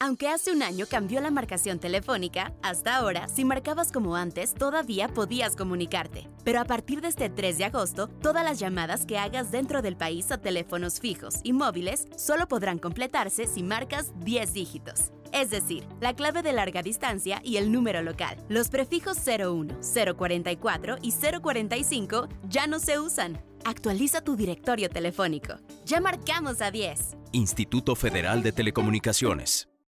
Aunque 0.00 0.28
hace 0.28 0.52
un 0.52 0.62
año 0.62 0.86
cambió 0.88 1.20
la 1.20 1.32
marcación 1.32 1.80
telefónica, 1.80 2.52
hasta 2.62 2.96
ahora, 2.96 3.26
si 3.26 3.44
marcabas 3.44 3.90
como 3.90 4.14
antes, 4.14 4.54
todavía 4.54 5.08
podías 5.08 5.56
comunicarte. 5.56 6.28
Pero 6.44 6.60
a 6.60 6.64
partir 6.64 7.00
de 7.00 7.08
este 7.08 7.30
3 7.30 7.58
de 7.58 7.64
agosto, 7.64 8.06
todas 8.06 8.44
las 8.44 8.60
llamadas 8.60 9.04
que 9.04 9.18
hagas 9.18 9.50
dentro 9.50 9.82
del 9.82 9.96
país 9.96 10.30
a 10.30 10.38
teléfonos 10.38 11.00
fijos 11.00 11.40
y 11.42 11.52
móviles 11.52 12.06
solo 12.16 12.46
podrán 12.46 12.78
completarse 12.78 13.48
si 13.48 13.64
marcas 13.64 14.12
10 14.20 14.52
dígitos. 14.52 15.10
Es 15.32 15.50
decir, 15.50 15.86
la 16.00 16.14
clave 16.14 16.42
de 16.42 16.52
larga 16.52 16.82
distancia 16.82 17.40
y 17.44 17.56
el 17.56 17.70
número 17.70 18.02
local. 18.02 18.36
Los 18.48 18.68
prefijos 18.68 19.18
01, 19.26 19.78
044 20.16 20.96
y 21.02 21.12
045 21.12 22.28
ya 22.48 22.66
no 22.66 22.78
se 22.78 22.98
usan. 22.98 23.42
Actualiza 23.64 24.20
tu 24.20 24.36
directorio 24.36 24.88
telefónico. 24.88 25.54
Ya 25.84 26.00
marcamos 26.00 26.62
a 26.62 26.70
10. 26.70 27.16
Instituto 27.32 27.94
Federal 27.94 28.42
de 28.42 28.52
Telecomunicaciones. 28.52 29.67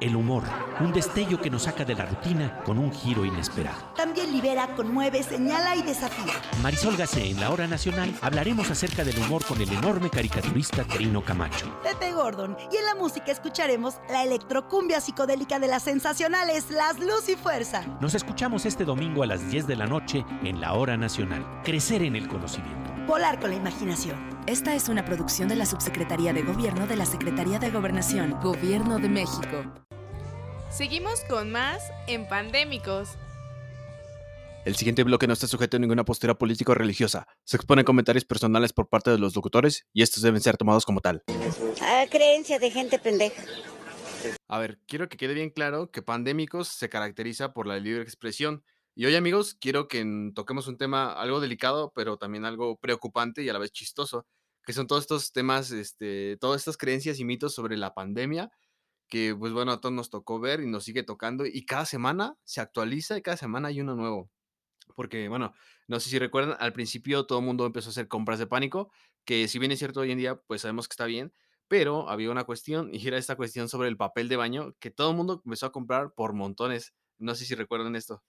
El 0.00 0.16
humor, 0.16 0.42
un 0.80 0.92
destello 0.92 1.40
que 1.40 1.50
nos 1.50 1.62
saca 1.62 1.84
de 1.84 1.94
la 1.94 2.04
rutina 2.04 2.60
con 2.64 2.78
un 2.78 2.92
giro 2.92 3.24
inesperado. 3.24 3.92
También 3.96 4.32
libera, 4.32 4.74
conmueve, 4.74 5.22
señala 5.22 5.76
y 5.76 5.82
desafía. 5.82 6.34
Marisol 6.62 6.96
Gacé 6.96 7.30
en 7.30 7.40
la 7.40 7.50
Hora 7.50 7.66
Nacional 7.66 8.12
hablaremos 8.20 8.70
acerca 8.70 9.04
del 9.04 9.16
humor 9.18 9.44
con 9.44 9.60
el 9.60 9.72
enorme 9.72 10.10
caricaturista 10.10 10.84
Trino 10.84 11.22
Camacho. 11.22 11.72
Pepe 11.82 12.12
Gordon. 12.12 12.56
Y 12.72 12.76
en 12.76 12.84
la 12.84 12.94
música 12.94 13.30
escucharemos 13.30 13.98
la 14.10 14.24
electrocumbia 14.24 15.00
psicodélica 15.00 15.58
de 15.58 15.68
las 15.68 15.84
sensacionales 15.84 16.70
Las 16.70 16.98
Luz 16.98 17.28
y 17.28 17.36
Fuerza. 17.36 17.82
Nos 18.00 18.14
escuchamos 18.14 18.66
este 18.66 18.84
domingo 18.84 19.22
a 19.22 19.26
las 19.26 19.48
10 19.50 19.66
de 19.66 19.76
la 19.76 19.86
noche 19.86 20.24
en 20.42 20.60
la 20.60 20.74
Hora 20.74 20.96
Nacional. 20.96 21.62
Crecer 21.62 22.02
en 22.02 22.16
el 22.16 22.28
conocimiento. 22.28 22.93
Volar 23.06 23.38
con 23.38 23.50
la 23.50 23.56
imaginación. 23.56 24.16
Esta 24.46 24.74
es 24.74 24.88
una 24.88 25.04
producción 25.04 25.46
de 25.46 25.56
la 25.56 25.66
Subsecretaría 25.66 26.32
de 26.32 26.42
Gobierno 26.42 26.86
de 26.86 26.96
la 26.96 27.04
Secretaría 27.04 27.58
de 27.58 27.70
Gobernación, 27.70 28.30
Gobierno 28.42 28.98
de 28.98 29.10
México. 29.10 29.62
Seguimos 30.70 31.20
con 31.28 31.52
más 31.52 31.82
en 32.06 32.26
Pandémicos. 32.26 33.10
El 34.64 34.76
siguiente 34.76 35.04
bloque 35.04 35.26
no 35.26 35.34
está 35.34 35.46
sujeto 35.46 35.76
a 35.76 35.80
ninguna 35.80 36.06
postura 36.06 36.38
política 36.38 36.72
o 36.72 36.74
religiosa. 36.74 37.26
Se 37.44 37.58
exponen 37.58 37.84
comentarios 37.84 38.24
personales 38.24 38.72
por 38.72 38.88
parte 38.88 39.10
de 39.10 39.18
los 39.18 39.36
locutores 39.36 39.84
y 39.92 40.00
estos 40.00 40.22
deben 40.22 40.40
ser 40.40 40.56
tomados 40.56 40.86
como 40.86 41.02
tal. 41.02 41.22
A 41.82 42.06
creencia 42.08 42.58
de 42.58 42.70
gente 42.70 42.98
pendeja. 42.98 43.42
A 44.48 44.58
ver, 44.58 44.78
quiero 44.86 45.10
que 45.10 45.18
quede 45.18 45.34
bien 45.34 45.50
claro 45.50 45.90
que 45.90 46.00
Pandémicos 46.00 46.68
se 46.68 46.88
caracteriza 46.88 47.52
por 47.52 47.66
la 47.66 47.78
libre 47.78 48.02
expresión. 48.02 48.64
Y 48.94 49.06
hoy, 49.06 49.16
amigos, 49.16 49.56
quiero 49.60 49.88
que 49.88 50.04
toquemos 50.34 50.68
un 50.68 50.76
tema 50.76 51.12
algo 51.12 51.40
delicado, 51.40 51.92
pero 51.94 52.16
también 52.16 52.44
algo 52.44 52.76
preocupante 52.78 53.42
y 53.42 53.48
a 53.48 53.52
la 53.52 53.58
vez 53.58 53.72
chistoso, 53.72 54.26
que 54.64 54.72
son 54.72 54.86
todos 54.86 55.02
estos 55.02 55.32
temas, 55.32 55.70
este, 55.72 56.36
todas 56.40 56.60
estas 56.60 56.76
creencias 56.76 57.18
y 57.18 57.24
mitos 57.24 57.54
sobre 57.54 57.76
la 57.76 57.94
pandemia 57.94 58.50
que 59.08 59.34
pues 59.36 59.52
bueno, 59.52 59.72
a 59.72 59.80
todos 59.80 59.94
nos 59.94 60.10
tocó 60.10 60.40
ver 60.40 60.60
y 60.60 60.66
nos 60.66 60.84
sigue 60.84 61.02
tocando 61.02 61.46
y 61.46 61.66
cada 61.66 61.86
semana 61.86 62.36
se 62.44 62.60
actualiza 62.60 63.18
y 63.18 63.22
cada 63.22 63.36
semana 63.36 63.68
hay 63.68 63.80
uno 63.80 63.94
nuevo. 63.96 64.30
Porque 64.96 65.28
bueno, 65.28 65.52
no 65.88 66.00
sé 66.00 66.10
si 66.10 66.18
recuerdan, 66.18 66.56
al 66.60 66.72
principio 66.72 67.26
todo 67.26 67.40
el 67.40 67.44
mundo 67.46 67.66
empezó 67.66 67.90
a 67.90 67.92
hacer 67.92 68.08
compras 68.08 68.38
de 68.38 68.46
pánico, 68.46 68.92
que 69.24 69.48
si 69.48 69.58
bien 69.58 69.72
es 69.72 69.78
cierto 69.78 70.00
hoy 70.00 70.12
en 70.12 70.18
día, 70.18 70.36
pues 70.36 70.62
sabemos 70.62 70.88
que 70.88 70.94
está 70.94 71.06
bien, 71.06 71.32
pero 71.68 72.08
había 72.10 72.30
una 72.30 72.44
cuestión 72.44 72.90
y 72.94 73.06
era 73.06 73.18
esta 73.18 73.36
cuestión 73.36 73.68
sobre 73.68 73.88
el 73.88 73.96
papel 73.96 74.28
de 74.28 74.36
baño 74.36 74.74
que 74.80 74.90
todo 74.90 75.10
el 75.10 75.16
mundo 75.16 75.42
empezó 75.44 75.66
a 75.66 75.72
comprar 75.72 76.14
por 76.14 76.34
montones. 76.34 76.94
No 77.18 77.34
sé 77.34 77.44
si 77.44 77.54
recuerdan 77.54 77.96
esto. 77.96 78.22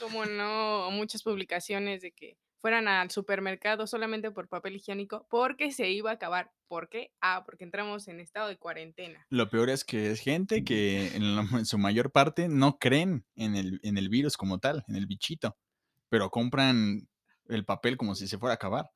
Como 0.00 0.26
no, 0.26 0.90
muchas 0.90 1.22
publicaciones 1.22 2.02
de 2.02 2.12
que 2.12 2.38
fueran 2.60 2.88
al 2.88 3.10
supermercado 3.10 3.86
solamente 3.86 4.30
por 4.30 4.48
papel 4.48 4.76
higiénico 4.76 5.26
porque 5.30 5.72
se 5.72 5.90
iba 5.90 6.10
a 6.10 6.14
acabar. 6.14 6.52
¿Por 6.66 6.88
qué? 6.88 7.12
Ah, 7.20 7.44
porque 7.44 7.64
entramos 7.64 8.08
en 8.08 8.20
estado 8.20 8.48
de 8.48 8.58
cuarentena. 8.58 9.24
Lo 9.30 9.48
peor 9.48 9.70
es 9.70 9.84
que 9.84 10.10
es 10.10 10.20
gente 10.20 10.64
que 10.64 11.08
en, 11.16 11.22
en 11.22 11.66
su 11.66 11.78
mayor 11.78 12.12
parte 12.12 12.48
no 12.48 12.78
creen 12.78 13.24
en 13.36 13.56
el, 13.56 13.80
en 13.82 13.96
el 13.96 14.08
virus 14.08 14.36
como 14.36 14.58
tal, 14.58 14.84
en 14.88 14.96
el 14.96 15.06
bichito, 15.06 15.56
pero 16.08 16.30
compran 16.30 17.08
el 17.48 17.64
papel 17.64 17.96
como 17.96 18.14
si 18.14 18.28
se 18.28 18.38
fuera 18.38 18.52
a 18.52 18.56
acabar. 18.56 18.90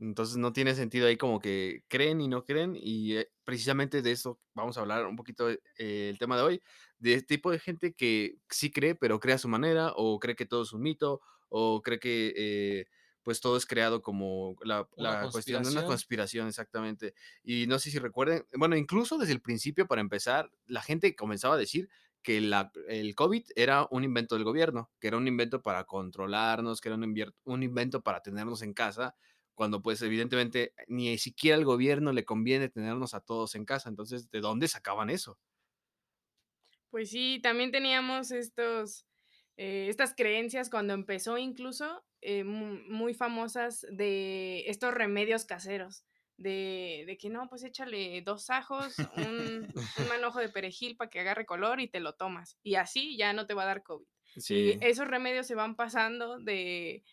Entonces 0.00 0.36
no 0.36 0.52
tiene 0.52 0.74
sentido 0.74 1.06
ahí 1.06 1.16
como 1.16 1.38
que 1.38 1.84
creen 1.88 2.20
y 2.20 2.28
no 2.28 2.44
creen 2.44 2.76
y 2.76 3.16
eh, 3.16 3.30
precisamente 3.44 4.02
de 4.02 4.12
eso 4.12 4.40
vamos 4.54 4.76
a 4.76 4.80
hablar 4.80 5.06
un 5.06 5.16
poquito 5.16 5.48
eh, 5.50 5.58
el 5.78 6.18
tema 6.18 6.36
de 6.36 6.42
hoy, 6.42 6.62
de 6.98 7.14
este 7.14 7.36
tipo 7.36 7.50
de 7.50 7.58
gente 7.58 7.94
que 7.94 8.38
sí 8.50 8.70
cree 8.70 8.94
pero 8.94 9.20
cree 9.20 9.34
a 9.34 9.38
su 9.38 9.48
manera 9.48 9.92
o 9.96 10.18
cree 10.18 10.36
que 10.36 10.46
todo 10.46 10.62
es 10.62 10.72
un 10.72 10.82
mito 10.82 11.20
o 11.48 11.82
cree 11.82 11.98
que 11.98 12.32
eh, 12.36 12.86
pues 13.22 13.40
todo 13.40 13.56
es 13.56 13.66
creado 13.66 14.02
como 14.02 14.56
la, 14.62 14.88
la 14.94 15.28
cuestión 15.28 15.64
de 15.64 15.68
una 15.70 15.82
conspiración, 15.82 16.46
exactamente. 16.46 17.14
Y 17.42 17.66
no 17.66 17.78
sé 17.80 17.90
si 17.90 17.98
recuerden, 17.98 18.46
bueno, 18.56 18.76
incluso 18.76 19.18
desde 19.18 19.32
el 19.32 19.40
principio, 19.42 19.86
para 19.88 20.00
empezar, 20.00 20.52
la 20.66 20.80
gente 20.80 21.16
comenzaba 21.16 21.54
a 21.54 21.58
decir 21.58 21.88
que 22.22 22.40
la, 22.40 22.70
el 22.88 23.14
COVID 23.16 23.44
era 23.56 23.88
un 23.90 24.04
invento 24.04 24.36
del 24.36 24.44
gobierno, 24.44 24.92
que 25.00 25.08
era 25.08 25.16
un 25.16 25.26
invento 25.26 25.60
para 25.62 25.84
controlarnos, 25.84 26.80
que 26.80 26.88
era 26.88 26.96
un, 26.96 27.34
un 27.44 27.62
invento 27.64 28.02
para 28.02 28.22
tenernos 28.22 28.62
en 28.62 28.74
casa, 28.74 29.16
cuando 29.54 29.82
pues 29.82 30.02
evidentemente 30.02 30.74
ni 30.86 31.16
siquiera 31.18 31.56
al 31.56 31.64
gobierno 31.64 32.12
le 32.12 32.24
conviene 32.24 32.68
tenernos 32.68 33.14
a 33.14 33.20
todos 33.20 33.54
en 33.56 33.64
casa. 33.64 33.88
Entonces, 33.88 34.30
¿de 34.30 34.40
dónde 34.40 34.68
sacaban 34.68 35.10
eso? 35.10 35.38
Pues 36.96 37.10
sí, 37.10 37.40
también 37.42 37.72
teníamos 37.72 38.30
estos 38.30 39.04
eh, 39.58 39.88
estas 39.90 40.14
creencias 40.14 40.70
cuando 40.70 40.94
empezó 40.94 41.36
incluso 41.36 42.02
eh, 42.22 42.42
muy 42.42 43.12
famosas 43.12 43.86
de 43.90 44.64
estos 44.66 44.94
remedios 44.94 45.44
caseros. 45.44 46.06
De, 46.38 47.04
de, 47.06 47.18
que 47.18 47.28
no, 47.28 47.50
pues 47.50 47.64
échale 47.64 48.22
dos 48.22 48.48
ajos, 48.48 48.96
un, 49.14 49.68
un 49.74 49.74
manojo 50.08 50.40
de 50.40 50.48
perejil 50.48 50.96
para 50.96 51.10
que 51.10 51.20
agarre 51.20 51.44
color 51.44 51.80
y 51.80 51.88
te 51.88 52.00
lo 52.00 52.14
tomas. 52.14 52.56
Y 52.62 52.76
así 52.76 53.18
ya 53.18 53.34
no 53.34 53.46
te 53.46 53.52
va 53.52 53.64
a 53.64 53.66
dar 53.66 53.82
COVID. 53.82 54.06
Y 54.48 54.78
esos 54.80 55.06
remedios 55.06 55.46
se 55.46 55.54
van 55.54 55.76
pasando 55.76 56.38
de, 56.38 57.04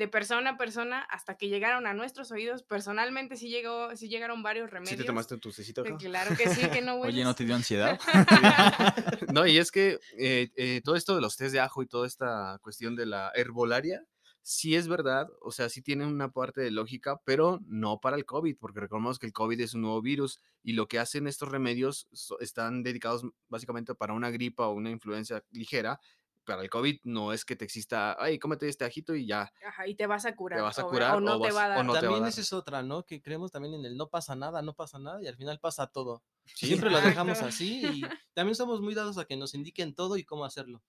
de 0.00 0.08
persona 0.08 0.52
a 0.52 0.56
persona 0.56 1.02
hasta 1.02 1.36
que 1.36 1.50
llegaron 1.50 1.86
a 1.86 1.92
nuestros 1.92 2.32
oídos. 2.32 2.62
Personalmente 2.62 3.36
sí, 3.36 3.50
llegó, 3.50 3.94
sí 3.96 4.08
llegaron 4.08 4.42
varios 4.42 4.70
remedios. 4.70 4.92
¿Sí 4.92 4.96
te 4.96 5.04
tomaste 5.04 5.36
tu 5.36 5.52
cecito? 5.52 5.84
Claro 5.84 6.34
que 6.34 6.48
sí, 6.48 6.66
que 6.70 6.80
no 6.80 6.94
Oye, 7.00 7.22
¿no 7.22 7.34
te 7.34 7.44
dio 7.44 7.54
ansiedad? 7.54 8.00
no, 9.34 9.46
y 9.46 9.58
es 9.58 9.70
que 9.70 10.00
eh, 10.16 10.50
eh, 10.56 10.80
todo 10.82 10.96
esto 10.96 11.14
de 11.14 11.20
los 11.20 11.36
test 11.36 11.52
de 11.52 11.60
ajo 11.60 11.82
y 11.82 11.86
toda 11.86 12.06
esta 12.06 12.58
cuestión 12.62 12.96
de 12.96 13.04
la 13.04 13.30
herbolaria, 13.34 14.02
sí 14.40 14.74
es 14.74 14.88
verdad, 14.88 15.28
o 15.42 15.52
sea, 15.52 15.68
sí 15.68 15.82
tiene 15.82 16.06
una 16.06 16.32
parte 16.32 16.62
de 16.62 16.70
lógica, 16.70 17.20
pero 17.26 17.60
no 17.66 18.00
para 18.00 18.16
el 18.16 18.24
COVID, 18.24 18.56
porque 18.58 18.80
recordemos 18.80 19.18
que 19.18 19.26
el 19.26 19.34
COVID 19.34 19.60
es 19.60 19.74
un 19.74 19.82
nuevo 19.82 20.00
virus 20.00 20.40
y 20.62 20.72
lo 20.72 20.88
que 20.88 20.98
hacen 20.98 21.26
estos 21.26 21.50
remedios 21.50 22.08
están 22.40 22.82
dedicados 22.82 23.26
básicamente 23.50 23.94
para 23.94 24.14
una 24.14 24.30
gripa 24.30 24.66
o 24.66 24.72
una 24.72 24.88
influencia 24.88 25.44
ligera 25.50 26.00
para 26.50 26.62
el 26.62 26.70
COVID 26.70 26.98
no 27.04 27.32
es 27.32 27.44
que 27.44 27.54
te 27.54 27.64
exista, 27.64 28.16
ay, 28.18 28.40
cómete 28.40 28.68
este 28.68 28.84
ajito 28.84 29.14
y 29.14 29.24
ya. 29.24 29.52
Ajá, 29.64 29.86
y 29.86 29.94
te 29.94 30.08
vas 30.08 30.26
a 30.26 30.34
curar. 30.34 30.58
Te 30.58 30.62
vas 30.62 30.78
a 30.80 30.82
curar 30.82 31.14
o, 31.14 31.20
no 31.20 31.40
te 31.40 31.52
va 31.52 31.66
a 31.66 31.68
dar. 31.68 32.00
también 32.00 32.26
esa 32.26 32.40
es 32.40 32.52
otra, 32.52 32.82
¿no? 32.82 33.04
Que 33.04 33.22
creemos 33.22 33.52
también 33.52 33.74
en 33.74 33.84
el 33.84 33.96
no 33.96 34.08
pasa 34.08 34.34
nada, 34.34 34.60
no 34.60 34.74
pasa 34.74 34.98
nada 34.98 35.22
y 35.22 35.28
al 35.28 35.36
final 35.36 35.60
pasa 35.60 35.86
todo. 35.86 36.24
Siempre 36.44 36.90
lo 36.90 37.00
dejamos 37.00 37.40
así 37.42 37.86
y 37.86 38.02
también 38.34 38.56
somos 38.56 38.80
muy 38.80 38.94
dados 38.94 39.16
a 39.18 39.26
que 39.26 39.36
nos 39.36 39.54
indiquen 39.54 39.94
todo 39.94 40.16
y 40.16 40.24
cómo 40.24 40.44
hacerlo. 40.44 40.82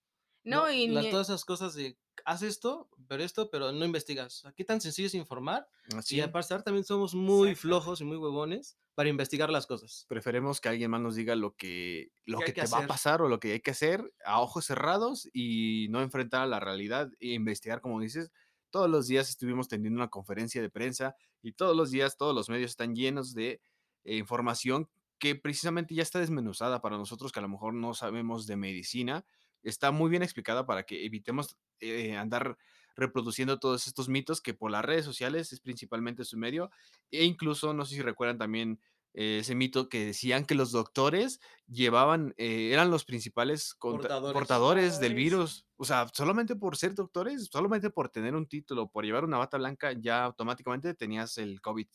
No, 0.44 0.70
y 0.70 0.88
las, 0.88 1.08
todas 1.10 1.28
esas 1.28 1.44
cosas 1.44 1.74
de 1.74 1.96
haz 2.24 2.42
esto, 2.42 2.88
pero 3.08 3.22
esto, 3.22 3.50
pero 3.50 3.72
no 3.72 3.84
investigas. 3.84 4.44
Aquí 4.44 4.64
tan 4.64 4.80
sencillo 4.80 5.06
es 5.06 5.14
informar. 5.14 5.68
Así. 5.96 6.16
Y 6.16 6.20
aparte 6.20 6.58
también 6.62 6.84
somos 6.84 7.14
muy 7.14 7.54
flojos 7.54 8.00
y 8.00 8.04
muy 8.04 8.16
huevones 8.16 8.76
para 8.94 9.08
investigar 9.08 9.50
las 9.50 9.66
cosas. 9.66 10.06
Preferemos 10.08 10.60
que 10.60 10.68
alguien 10.68 10.90
más 10.90 11.00
nos 11.00 11.14
diga 11.14 11.34
lo 11.34 11.54
que, 11.56 12.12
lo 12.24 12.40
que, 12.40 12.52
te 12.52 12.66
va 12.66 12.78
a 12.78 12.86
pasar 12.86 13.22
o 13.22 13.28
lo 13.28 13.40
que 13.40 13.52
hay 13.52 13.60
que 13.60 13.70
hacer 13.70 14.12
a 14.24 14.40
ojos 14.40 14.66
cerrados 14.66 15.28
y 15.32 15.86
no 15.90 16.02
enfrentar 16.02 16.42
a 16.42 16.46
la 16.46 16.60
realidad 16.60 17.10
e 17.20 17.28
investigar, 17.28 17.80
como 17.80 18.00
dices. 18.00 18.30
Todos 18.70 18.88
los 18.88 19.06
días 19.06 19.28
estuvimos 19.28 19.68
teniendo 19.68 19.98
una 19.98 20.08
conferencia 20.08 20.62
de 20.62 20.70
prensa 20.70 21.14
y 21.42 21.52
todos 21.52 21.76
los 21.76 21.90
días 21.90 22.16
todos 22.16 22.34
los 22.34 22.48
medios 22.48 22.70
están 22.70 22.94
llenos 22.94 23.34
de 23.34 23.60
eh, 24.04 24.16
información 24.16 24.88
que 25.18 25.36
precisamente 25.36 25.94
ya 25.94 26.02
está 26.02 26.18
desmenuzada 26.18 26.80
para 26.80 26.96
nosotros 26.96 27.32
que 27.32 27.38
a 27.38 27.42
lo 27.42 27.48
mejor 27.48 27.74
no 27.74 27.94
sabemos 27.94 28.46
de 28.46 28.56
medicina 28.56 29.24
está 29.62 29.90
muy 29.90 30.10
bien 30.10 30.22
explicada 30.22 30.66
para 30.66 30.84
que 30.84 31.04
evitemos 31.04 31.56
eh, 31.80 32.16
andar 32.16 32.56
reproduciendo 32.94 33.58
todos 33.58 33.86
estos 33.86 34.08
mitos 34.08 34.40
que 34.40 34.54
por 34.54 34.70
las 34.70 34.84
redes 34.84 35.04
sociales 35.04 35.52
es 35.52 35.60
principalmente 35.60 36.24
su 36.24 36.36
medio. 36.36 36.70
E 37.10 37.24
incluso, 37.24 37.72
no 37.72 37.84
sé 37.84 37.94
si 37.94 38.02
recuerdan 38.02 38.38
también 38.38 38.80
eh, 39.14 39.38
ese 39.40 39.54
mito 39.54 39.88
que 39.88 40.06
decían 40.06 40.44
que 40.44 40.54
los 40.54 40.72
doctores 40.72 41.40
llevaban, 41.66 42.34
eh, 42.36 42.70
eran 42.72 42.90
los 42.90 43.04
principales 43.04 43.76
portadores, 43.80 45.00
del 45.00 45.14
virus. 45.14 45.66
O 45.76 45.84
sea, 45.84 46.08
solamente 46.12 46.54
por 46.56 46.76
ser 46.76 46.94
doctores, 46.94 47.48
solamente 47.50 47.90
por 47.90 48.10
tener 48.10 48.34
un 48.34 48.46
título, 48.46 48.88
por 48.88 49.04
llevar 49.04 49.24
una 49.24 49.38
bata 49.38 49.56
blanca, 49.56 49.92
ya 49.92 50.24
automáticamente 50.24 50.94
tenías 50.94 51.38
el 51.38 51.60
COVID. 51.60 51.86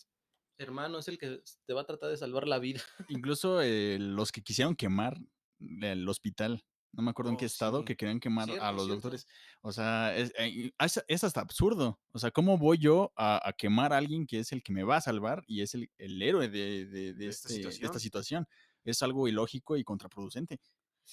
Hermano, 0.60 0.98
es 0.98 1.08
el 1.08 1.20
que 1.20 1.44
te 1.68 1.74
va 1.74 1.82
a 1.82 1.86
tratar 1.86 2.10
de 2.10 2.18
salvar 2.18 2.48
la 2.48 2.58
vida. 2.58 2.82
Incluso 3.10 3.62
los 3.62 4.32
que 4.32 4.42
quisieron 4.42 4.76
quemar 4.76 5.20
el 5.60 6.10
hospital 6.10 6.64
no 6.94 7.04
me 7.04 7.12
acuerdo 7.12 7.32
en 7.32 7.38
qué 7.38 7.46
oh, 7.46 7.48
estado, 7.48 7.86
que 7.86 7.96
querían 7.96 8.20
quemar 8.20 8.50
a 8.60 8.72
los 8.72 8.88
doctores. 8.88 9.28
O 9.62 9.72
sea, 9.72 10.16
es, 10.16 10.34
eh, 10.38 10.72
es, 11.08 11.24
hasta 11.24 11.42
absurdo. 11.42 12.00
O 12.12 12.20
sea, 12.20 12.32
¿cómo 12.32 12.58
voy 12.58 12.78
yo 12.78 13.14
a, 13.16 13.54
quemar 13.58 13.94
a 13.94 13.98
alguien 13.98 14.26
que 14.26 14.40
es 14.40 14.52
el 14.52 14.64
que 14.64 14.74
me 14.74 14.84
va 14.84 14.98
a 14.98 15.02
salvar 15.02 15.44
y 15.48 15.62
es 15.62 15.76
el, 15.76 15.90
héroe 15.98 16.50
de, 16.50 16.86
de, 16.86 17.28
esta, 17.28 17.54
este, 17.54 18.00
situación? 18.00 18.48
es 18.84 19.04
algo 19.04 19.28
ilógico 19.28 19.78
y 19.78 19.84
contraproducente. 19.84 20.60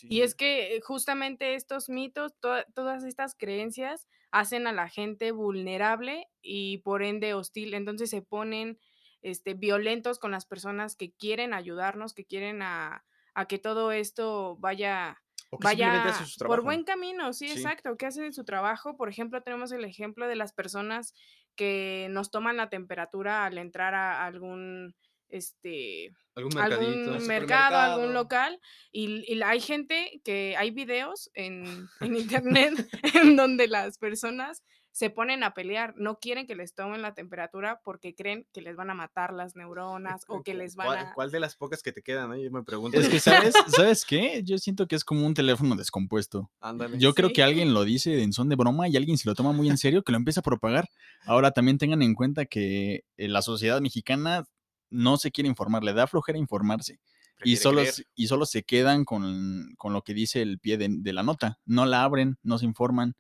Y 0.03 0.23
es 0.23 0.35
que 0.35 0.77
eh, 0.77 0.81
justamente 0.81 1.55
estos 1.55 1.89
mitos, 1.89 2.33
toda- 2.41 2.65
todas 2.75 3.05
estas 3.05 3.35
creencias 3.37 4.09
hacen 4.31 4.67
a 4.67 4.73
la 4.73 4.89
gente 4.89 5.31
vulnerable 5.31 6.27
y 6.43 6.79
por 6.79 7.03
ende 7.03 7.35
hostil. 7.35 7.75
Entonces 7.75 8.11
se 8.11 8.23
ponen 8.23 8.79
este, 9.23 9.55
violentos 9.55 10.19
con 10.19 10.33
las 10.33 10.47
personas 10.47 10.97
que 10.97 11.13
quieren 11.13 11.55
ayudarnos, 11.55 12.13
que 12.13 12.25
quieren 12.25 12.63
a, 12.63 13.05
a 13.35 13.47
que 13.47 13.59
todo 13.59 13.93
esto 13.93 14.57
vaya, 14.59 15.23
O 15.55 15.59
que 15.59 15.69
simplemente 15.69 15.99
vaya 15.99 16.15
hacen 16.15 16.27
su 16.27 16.45
por 16.45 16.63
buen 16.63 16.85
camino. 16.85 17.33
Sí, 17.33 17.49
Sí. 17.49 17.59
exacto, 17.59 17.97
que 17.97 18.07
hacen 18.07 18.33
su 18.33 18.45
trabajo. 18.45 18.97
Por 18.97 19.09
ejemplo, 19.09 19.43
tenemos 19.43 19.73
el 19.73 19.85
ejemplo 19.85 20.27
de 20.29 20.37
las 20.37 20.53
personas 20.53 21.15
que 21.57 22.09
nos 22.11 22.31
toman 22.31 22.57
la 22.57 22.69
temperatura 22.69 23.45
al 23.45 23.59
entrar 23.59 23.95
a 23.95 24.25
algún 24.25 24.95
este 25.29 26.13
Algún 26.35 27.27
mercado, 27.27 27.77
algún 27.77 28.13
local 28.13 28.61
y, 28.93 29.41
hay 29.43 29.61
gente 29.61 30.21
que 30.25 30.57
hay 30.57 30.71
videos 30.71 31.31
en, 31.35 31.89
en 32.01 32.17
internet 32.17 32.73
en 33.15 33.37
donde 33.37 33.69
las 33.69 33.99
personas 33.99 34.63
se 34.95 35.11
ponen 35.11 35.43
a 35.43 35.55
pelear, 35.55 35.93
no 35.97 36.21
quieren 36.21 36.47
que 36.47 36.55
les 36.55 36.73
tomen 36.73 37.03
la 37.03 37.15
temperatura 37.15 37.81
porque 37.83 38.15
creen 38.15 38.47
que 38.53 38.63
les 38.63 38.77
van 38.77 38.91
a 38.91 38.95
matar 38.95 39.33
las 39.33 39.57
neuronas 39.57 40.23
o 40.29 40.45
que 40.45 40.55
les 40.55 40.77
van 40.77 40.87
¿Cuál, 40.87 40.99
a... 40.99 41.13
cuál 41.15 41.31
de 41.33 41.41
las 41.41 41.57
pocas 41.57 41.83
que 41.83 41.91
te 41.91 42.01
quedan? 42.01 42.33
eh? 42.33 42.45
Yo 42.45 42.53
me 42.53 42.63
pregunto. 42.63 43.01
Es 43.01 43.09
que, 43.09 43.19
¿sabes? 43.21 43.55
¿Sabes 43.67 44.05
qué? 44.05 44.43
Yo 44.45 44.57
siento 44.59 44.87
que 44.87 44.95
es 44.95 45.05
como 45.05 45.27
un 45.27 45.35
teléfono 45.35 45.75
descompuesto. 45.75 46.49
Ándale. 46.61 46.97
Yo 47.01 47.13
creo 47.13 47.31
Sí. 47.31 47.35
que 47.35 47.43
alguien 47.43 47.75
lo 47.75 47.83
dice 47.83 48.23
en 48.23 48.33
son 48.33 48.49
de 48.49 48.55
broma 48.55 48.87
y 48.89 48.97
alguien 48.97 49.19
se 49.19 49.29
lo 49.29 49.35
toma 49.35 49.51
muy 49.51 49.69
en 49.69 49.79
serio 49.79 50.05
que 50.05 50.13
lo 50.13 50.17
empieza 50.19 50.39
a 50.39 50.45
propagar. 50.45 50.89
Ahora 51.27 51.51
también 51.51 51.77
tengan 51.79 52.01
en 52.01 52.15
cuenta 52.15 52.47
que 52.47 53.05
eh, 53.17 53.27
la 53.29 53.43
sociedad 53.43 53.81
mexicana 53.81 54.45
no 54.91 55.17
se 55.17 55.33
quiere 55.33 55.49
informar, 55.49 55.83
le 55.83 55.93
da 55.93 56.07
flojera 56.07 56.39
informarse. 56.39 57.01
Y 57.43 57.57
solo, 57.57 57.83
y 58.15 58.29
solo 58.29 58.47
se 58.47 58.63
quedan 58.63 59.05
con, 59.05 59.75
con 59.77 59.93
lo 59.93 60.03
que 60.03 60.15
dice 60.15 60.41
el 60.41 60.61
pie 60.61 60.79
de, 60.79 60.87
de 60.89 61.13
la 61.13 61.25
nota. 61.25 61.59
No 61.67 61.85
la 61.85 62.05
abren, 62.05 62.39
no 62.45 62.59
se 62.59 62.65
informan. 62.65 63.17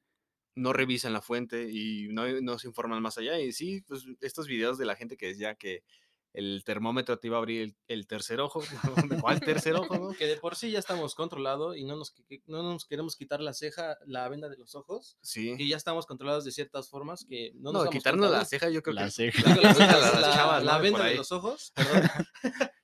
No 0.54 0.72
revisan 0.72 1.12
la 1.12 1.20
fuente 1.22 1.68
y 1.70 2.08
no, 2.08 2.26
no 2.40 2.58
se 2.58 2.68
informan 2.68 3.02
más 3.02 3.18
allá. 3.18 3.38
Y 3.40 3.52
sí, 3.52 3.82
pues 3.86 4.04
estos 4.20 4.46
videos 4.46 4.78
de 4.78 4.86
la 4.86 4.96
gente 4.96 5.16
que 5.16 5.26
decía 5.28 5.54
que 5.56 5.82
el 6.32 6.64
termómetro 6.64 7.16
te 7.20 7.28
iba 7.28 7.36
a 7.36 7.38
abrir 7.38 7.62
el, 7.62 7.76
el 7.86 8.06
tercer 8.08 8.40
ojo. 8.40 8.60
¿Cuál 9.24 9.38
tercer 9.40 9.74
ojo? 9.76 9.96
no? 9.96 10.08
Que 10.14 10.26
de 10.26 10.36
por 10.36 10.56
sí 10.56 10.68
ya 10.72 10.80
estamos 10.80 11.14
controlados 11.14 11.76
y 11.76 11.84
no 11.84 11.94
nos, 11.94 12.10
que- 12.10 12.24
que- 12.24 12.42
no 12.46 12.60
nos 12.64 12.86
queremos 12.86 13.14
quitar 13.14 13.40
la 13.40 13.52
ceja, 13.54 13.96
la 14.04 14.28
venda 14.28 14.48
de 14.48 14.56
los 14.56 14.74
ojos. 14.74 15.16
Sí. 15.22 15.54
Y 15.56 15.68
ya 15.68 15.76
estamos 15.76 16.06
controlados 16.06 16.44
de 16.44 16.50
ciertas 16.50 16.88
formas 16.90 17.24
que 17.28 17.52
no 17.54 17.70
No, 17.70 17.72
nos 17.74 17.82
damos 17.84 17.94
quitarnos 17.94 18.30
la 18.32 18.44
ceja, 18.44 18.68
yo 18.68 18.82
creo 18.82 18.94
La 18.94 19.04
que. 19.04 19.10
ceja. 19.12 19.48
Digo, 19.48 19.62
la, 19.62 19.72
la- 19.74 19.86
la- 19.86 20.20
las 20.20 20.34
chavas, 20.34 20.64
la 20.64 20.76
¿no? 20.76 20.82
Venda 20.82 21.04
de 21.04 21.14
los 21.14 21.30
ojos, 21.30 21.72
perdón. 21.76 22.02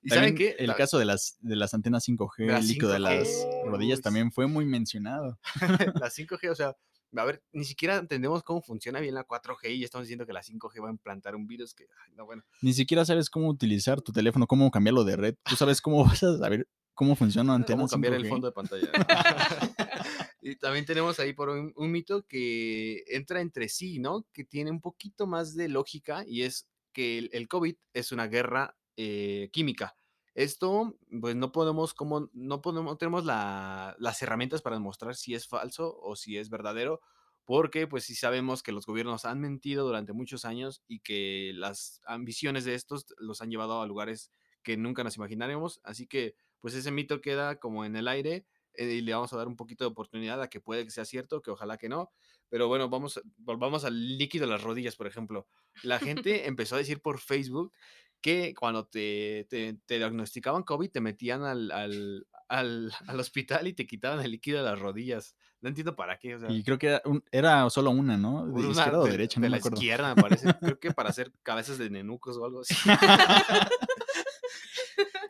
¿Y 0.03 0.11
saben 0.11 0.37
qué? 0.37 0.55
El 0.59 0.69
La- 0.69 0.77
caso 0.77 0.99
de 1.01 1.05
las, 1.07 1.37
de 1.41 1.57
las 1.57 1.75
antenas 1.75 2.07
5G, 2.09 2.47
De 2.47 2.53
las 2.53 2.63
el 2.63 2.69
líquido 2.69 2.91
de 2.93 2.99
5G, 3.01 3.03
las 3.03 3.47
rodillas 3.65 4.01
también 4.01 4.31
fue 4.31 4.47
muy 4.47 4.65
mencionado. 4.65 5.41
la 6.01 6.09
5G, 6.09 6.51
o 6.51 6.55
sea, 6.55 6.77
a 7.17 7.25
ver, 7.25 7.43
ni 7.53 7.65
siquiera 7.65 7.97
entendemos 7.97 8.43
cómo 8.43 8.63
funciona 8.63 9.01
bien 9.01 9.15
la 9.15 9.27
4G 9.27 9.71
y 9.71 9.81
ya 9.81 9.85
estamos 9.85 10.07
diciendo 10.07 10.27
que 10.27 10.33
la 10.33 10.43
5G 10.43 10.83
va 10.83 10.89
a 10.89 10.93
implantar 10.93 11.35
un 11.35 11.47
virus 11.47 11.75
que, 11.75 11.85
ay, 12.05 12.13
no, 12.15 12.27
bueno. 12.27 12.45
Ni 12.63 12.73
siquiera 12.73 13.05
sabes 13.05 13.31
cómo 13.31 13.49
utilizar 13.49 14.01
tu 14.01 14.13
teléfono, 14.13 14.47
cómo 14.47 14.71
cambiarlo 14.71 15.05
de 15.05 15.17
red. 15.17 15.35
Tú 15.45 15.57
sabes 15.57 15.81
cómo 15.81 16.05
vas 16.05 16.23
a 16.23 16.39
saber 16.39 16.69
cómo 16.95 17.17
funciona 17.17 17.55
una 17.55 17.65
cómo 17.65 17.89
cambiar 17.89 18.15
5G. 18.15 18.17
el 18.17 18.29
fondo 18.29 18.47
de 18.47 18.53
pantalla. 18.53 18.91
y 20.41 20.57
también 20.57 20.85
tenemos 20.85 21.19
ahí 21.19 21.33
por 21.33 21.49
un, 21.49 21.73
un 21.77 21.91
mito 21.91 22.27
que 22.27 23.03
entra 23.09 23.41
entre 23.41 23.69
sí, 23.69 23.99
¿no? 23.99 24.27
Que 24.33 24.45
tiene 24.45 24.71
un 24.71 24.81
poquito 24.81 25.27
más 25.27 25.55
de 25.55 25.69
lógica 25.69 26.25
y 26.27 26.43
es 26.43 26.69
que 26.93 27.19
el, 27.19 27.31
el 27.33 27.49
COVID 27.49 27.75
es 27.95 28.13
una 28.13 28.27
guerra 28.27 28.77
eh, 28.97 29.49
química. 29.53 29.97
Esto, 30.35 30.97
pues 31.21 31.35
no 31.37 31.53
podemos, 31.53 31.95
como, 31.95 32.31
no 32.33 32.63
podemos, 32.63 32.99
tenemos 32.99 33.25
la- 33.25 33.97
las 33.99 34.23
herramientas 34.23 34.63
para 34.63 34.77
demostrar 34.77 35.15
si 35.17 35.35
es 35.35 35.49
falso 35.49 35.99
o 36.01 36.17
si 36.17 36.37
es 36.39 36.51
verdadero, 36.51 37.01
porque 37.45 37.87
pues 37.87 38.05
sí 38.05 38.15
sabemos 38.15 38.63
que 38.63 38.73
los 38.73 38.87
gobiernos 38.87 39.25
han 39.25 39.41
mentido 39.41 39.85
durante 39.87 40.13
muchos 40.13 40.45
años 40.45 40.83
y 40.87 41.01
que 41.01 41.53
las 41.55 42.01
ambiciones 42.07 42.65
de 42.65 42.75
estos 42.75 43.07
los 43.19 43.41
han 43.43 43.51
llevado 43.51 43.81
a 43.83 43.87
lugares 43.87 44.31
que 44.63 44.77
nunca 44.77 45.03
nos 45.05 45.17
imaginaremos, 45.17 45.81
así 45.85 46.07
que 46.07 46.37
pues 46.61 46.75
ese 46.75 46.91
mito 46.93 47.21
queda 47.21 47.59
como 47.59 47.85
en 47.85 47.97
el 47.97 48.07
aire 48.09 48.47
eh, 48.75 48.85
y 48.93 49.01
le 49.01 49.15
vamos 49.15 49.33
a 49.33 49.37
dar 49.37 49.49
un 49.49 49.57
poquito 49.57 49.85
de 49.85 49.89
oportunidad 49.91 50.41
a 50.43 50.49
que 50.51 50.61
puede 50.61 50.85
que 50.85 50.91
sea 50.91 51.05
cierto, 51.07 51.41
que 51.43 51.51
ojalá 51.51 51.77
que 51.79 51.89
no, 51.89 52.13
pero 52.49 52.69
bueno, 52.69 52.89
vamos, 52.89 53.21
volvamos 53.39 53.85
al 53.85 54.19
líquido 54.19 54.47
de 54.47 54.53
las 54.53 54.63
rodillas, 54.63 54.97
por 54.97 55.07
ejemplo. 55.07 55.49
La 55.83 55.99
gente 55.99 56.47
empezó 56.47 56.75
a 56.77 56.79
decir 56.79 57.01
por 57.01 57.19
Facebook 57.19 57.73
que 58.21 58.55
cuando 58.55 58.87
te, 58.87 59.47
te- 59.49 59.79
te 59.87 59.97
diagnosticaban 59.99 60.63
COVID 60.63 60.91
te 60.91 61.01
metían 61.01 61.43
al, 61.43 61.71
al, 61.71 62.27
al- 62.49 62.93
al 63.07 63.21
hospital 63.21 63.67
y 63.69 63.73
te 63.73 63.87
quitaban 63.87 64.21
el 64.25 64.31
líquido 64.33 64.59
de 64.59 64.65
las 64.65 64.79
rodillas. 64.79 65.35
No 65.63 65.69
entiendo 65.69 65.95
para 65.97 66.19
qué. 66.19 66.35
O 66.37 66.39
sea, 66.41 66.51
Y 66.51 66.63
creo 66.65 66.79
que 66.79 66.87
era, 66.89 67.03
un- 67.05 67.23
era 67.33 67.69
solo 67.71 67.91
una, 67.91 68.17
¿no? 68.17 68.47
De 68.47 68.53
una 68.53 68.71
izquierda 68.71 68.99
o 69.01 69.05
de- 69.05 69.11
derecha, 69.13 69.41
de 69.41 69.47
no 69.47 69.47
me 69.47 69.51
la 69.51 69.57
acuerdo. 69.59 69.77
izquierda, 69.77 70.15
me 70.15 70.23
parece. 70.23 70.55
Creo 70.61 70.79
que 70.81 70.91
para 70.93 71.11
hacer 71.11 71.33
cabezas 71.43 71.79
de 71.79 71.91
nenucos 71.91 72.37
o 72.37 72.45
algo 72.45 72.61
así. 72.61 72.75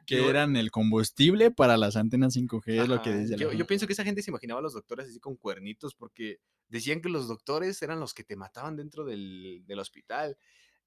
que 0.07 0.29
eran 0.29 0.57
el 0.57 0.70
combustible 0.72 1.50
para 1.53 1.76
las 1.76 1.94
antenas 1.94 2.35
5G, 2.37 2.83
es 2.83 2.88
lo 2.88 3.00
que 3.00 3.14
dice 3.14 3.37
yo, 3.37 3.53
yo 3.53 3.64
pienso 3.66 3.87
que 3.87 3.92
esa 3.92 4.03
gente 4.03 4.22
se 4.22 4.31
imaginaba 4.33 4.59
a 4.59 4.62
los 4.62 4.72
doctores 4.72 5.07
así 5.09 5.20
con 5.20 5.37
cuernitos 5.37 5.94
porque 5.94 6.40
decían 6.68 7.00
que 7.00 7.09
los 7.09 7.29
doctores 7.29 7.81
eran 7.83 8.00
los 8.00 8.12
que 8.12 8.24
te 8.24 8.35
mataban 8.35 8.76
dentro 8.76 9.05
del, 9.05 9.62
del 9.66 9.79
hospital. 9.79 10.37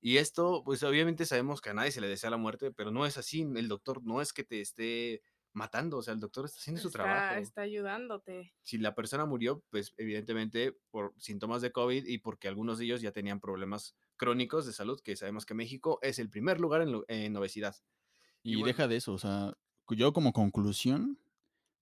Y 0.03 0.17
esto, 0.17 0.63
pues 0.65 0.83
obviamente 0.83 1.25
sabemos 1.25 1.61
que 1.61 1.69
a 1.71 1.73
nadie 1.73 1.91
se 1.91 2.01
le 2.01 2.09
desea 2.09 2.29
la 2.29 2.37
muerte, 2.37 2.71
pero 2.71 2.91
no 2.91 3.05
es 3.05 3.17
así. 3.17 3.43
El 3.55 3.69
doctor 3.69 4.03
no 4.05 4.21
es 4.21 4.33
que 4.33 4.43
te 4.43 4.61
esté 4.61 5.23
matando, 5.53 5.97
o 5.99 6.01
sea, 6.03 6.13
el 6.13 6.19
doctor 6.19 6.45
está 6.45 6.57
haciendo 6.59 6.81
su 6.81 6.91
Está, 6.91 6.91
trabajo. 6.91 7.39
está 7.39 7.61
ayudándote. 7.63 8.53
Si 8.65 8.77
la 8.77 8.95
persona 8.95 9.25
murió, 9.25 9.61
pues 9.69 9.93
evidentemente 9.97 10.77
por 10.89 11.13
síntomas 11.17 11.61
de 11.61 11.71
COVID 11.73 12.05
y 12.07 12.19
porque 12.19 12.47
algunos 12.47 12.77
de 12.77 12.85
ellos 12.85 13.01
ya 13.01 13.11
tenían 13.11 13.41
problemas 13.41 13.95
crónicos 14.15 14.65
de 14.65 14.71
salud, 14.73 15.01
que 15.01 15.17
sabemos 15.17 15.45
que 15.45 15.53
México 15.53 15.99
es 16.01 16.17
el 16.19 16.29
primer 16.29 16.61
lugar 16.61 16.81
en, 16.81 16.91
lo- 16.93 17.05
en 17.09 17.35
obesidad. 17.35 17.75
Y, 18.43 18.55
bueno. 18.59 18.63
deja 18.63 18.87
de 18.87 18.97
eso, 18.97 19.13
o 19.13 19.17
sea, 19.17 19.57
yo 19.89 20.13
como 20.13 20.33
conclusión 20.33 21.19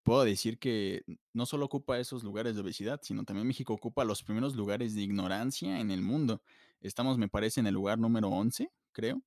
puedo 0.03 0.23
decir 0.23 0.59
que 0.59 1.03
no 1.33 1.45
solo 1.45 1.65
ocupa 1.65 1.99
esos 1.99 2.23
lugares 2.23 2.55
de 2.55 2.61
obesidad, 2.61 3.01
sino 3.03 3.25
también 3.25 3.47
México 3.47 3.73
ocupa 3.73 4.05
los 4.05 4.23
primeros 4.23 4.55
lugares 4.55 4.95
de 4.95 5.01
ignorancia 5.03 5.79
en 5.81 5.91
el 5.91 6.01
mundo. 6.01 6.43
Estamos, 6.81 7.17
me 7.17 7.29
parece, 7.29 7.59
en 7.59 7.67
el 7.67 7.73
lugar 7.73 7.99
número 7.99 8.29
11, 8.29 8.71
creo. 8.91 9.21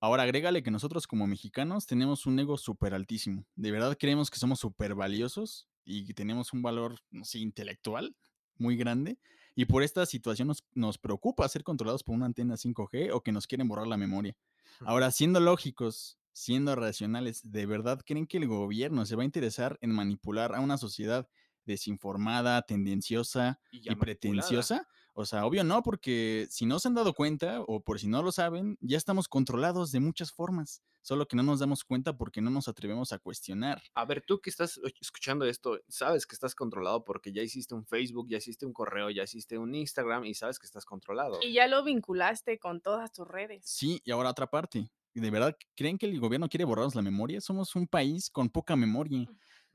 Ahora 0.00 0.22
agrégale 0.22 0.62
que 0.62 0.70
nosotros 0.70 1.06
como 1.06 1.26
mexicanos 1.26 1.86
tenemos 1.86 2.24
un 2.26 2.38
ego 2.38 2.56
súper 2.56 2.94
altísimo. 2.94 3.46
De 3.54 3.70
verdad 3.70 3.96
creemos 3.98 4.30
que 4.30 4.38
somos 4.38 4.60
súper 4.60 4.94
valiosos 4.94 5.68
y 5.84 6.06
que 6.06 6.14
tenemos 6.14 6.52
un 6.52 6.62
valor, 6.62 7.00
no 7.10 7.24
sé, 7.24 7.38
intelectual 7.38 8.16
muy 8.56 8.76
grande. 8.76 9.18
Y 9.54 9.66
por 9.66 9.82
esta 9.82 10.06
situación 10.06 10.48
nos, 10.48 10.64
nos 10.74 10.96
preocupa 10.96 11.48
ser 11.48 11.64
controlados 11.64 12.02
por 12.02 12.14
una 12.14 12.26
antena 12.26 12.56
5G 12.56 13.10
o 13.12 13.22
que 13.22 13.32
nos 13.32 13.46
quieren 13.46 13.68
borrar 13.68 13.86
la 13.86 13.96
memoria. 13.96 14.36
Ahora, 14.80 15.10
siendo 15.10 15.40
lógicos, 15.40 16.18
siendo 16.32 16.74
racionales, 16.76 17.40
¿de 17.44 17.66
verdad 17.66 18.00
creen 18.06 18.26
que 18.26 18.38
el 18.38 18.46
gobierno 18.46 19.04
se 19.04 19.16
va 19.16 19.22
a 19.22 19.26
interesar 19.26 19.78
en 19.82 19.90
manipular 19.90 20.54
a 20.54 20.60
una 20.60 20.78
sociedad 20.78 21.28
desinformada, 21.66 22.62
tendenciosa 22.62 23.60
Y 23.70 23.94
pretenciosa? 23.96 24.88
O 25.12 25.24
sea, 25.24 25.44
obvio 25.44 25.64
no, 25.64 25.82
porque 25.82 26.46
si 26.50 26.66
no 26.66 26.78
se 26.78 26.88
han 26.88 26.94
dado 26.94 27.14
cuenta 27.14 27.60
o 27.62 27.82
por 27.82 27.98
si 27.98 28.06
no 28.06 28.22
lo 28.22 28.32
saben, 28.32 28.78
ya 28.80 28.96
estamos 28.96 29.28
controlados 29.28 29.90
de 29.92 30.00
muchas 30.00 30.32
formas, 30.32 30.82
solo 31.02 31.26
que 31.26 31.36
no 31.36 31.42
nos 31.42 31.60
damos 31.60 31.84
cuenta 31.84 32.16
porque 32.16 32.40
no 32.40 32.50
nos 32.50 32.68
atrevemos 32.68 33.12
a 33.12 33.18
cuestionar. 33.18 33.82
A 33.94 34.04
ver, 34.04 34.22
tú 34.22 34.40
que 34.40 34.50
estás 34.50 34.80
escuchando 35.00 35.44
esto, 35.44 35.80
sabes 35.88 36.26
que 36.26 36.34
estás 36.34 36.54
controlado 36.54 37.04
porque 37.04 37.32
ya 37.32 37.42
hiciste 37.42 37.74
un 37.74 37.84
Facebook, 37.84 38.28
ya 38.28 38.38
hiciste 38.38 38.66
un 38.66 38.72
correo, 38.72 39.10
ya 39.10 39.24
hiciste 39.24 39.58
un 39.58 39.74
Instagram 39.74 40.24
y 40.24 40.34
sabes 40.34 40.58
que 40.58 40.66
estás 40.66 40.84
controlado. 40.84 41.38
Y 41.42 41.52
ya 41.52 41.66
lo 41.66 41.82
vinculaste 41.84 42.58
con 42.58 42.80
todas 42.80 43.12
tus 43.12 43.26
redes. 43.26 43.62
Sí, 43.64 44.00
y 44.04 44.10
ahora 44.10 44.30
otra 44.30 44.48
parte. 44.48 44.90
¿De 45.12 45.30
verdad 45.30 45.56
creen 45.74 45.98
que 45.98 46.06
el 46.06 46.20
gobierno 46.20 46.48
quiere 46.48 46.64
borrarnos 46.64 46.94
la 46.94 47.02
memoria? 47.02 47.40
Somos 47.40 47.74
un 47.74 47.88
país 47.88 48.30
con 48.30 48.48
poca 48.48 48.76
memoria. 48.76 49.26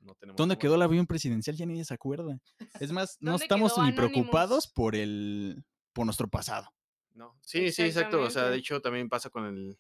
No 0.05 0.15
tenemos 0.15 0.37
¿Dónde 0.37 0.57
quedó 0.57 0.75
el 0.75 0.81
avión 0.81 1.07
presidencial? 1.07 1.55
Ya 1.55 1.65
nadie 1.65 1.83
se 1.83 1.93
acuerda. 1.93 2.39
Es 2.79 2.91
más, 2.93 3.17
no 3.19 3.31
¿Dónde 3.31 3.45
estamos 3.45 3.77
ni 3.77 3.83
Anonymous? 3.89 4.11
preocupados 4.11 4.67
por 4.67 4.95
el 4.95 5.63
por 5.93 6.05
nuestro 6.05 6.27
pasado. 6.27 6.69
No. 7.13 7.37
Sí, 7.41 7.71
sí, 7.71 7.83
exacto. 7.83 8.21
O 8.21 8.29
sea, 8.29 8.49
de 8.49 8.57
hecho 8.57 8.81
también 8.81 9.09
pasa 9.09 9.29
con 9.29 9.45
el 9.45 9.77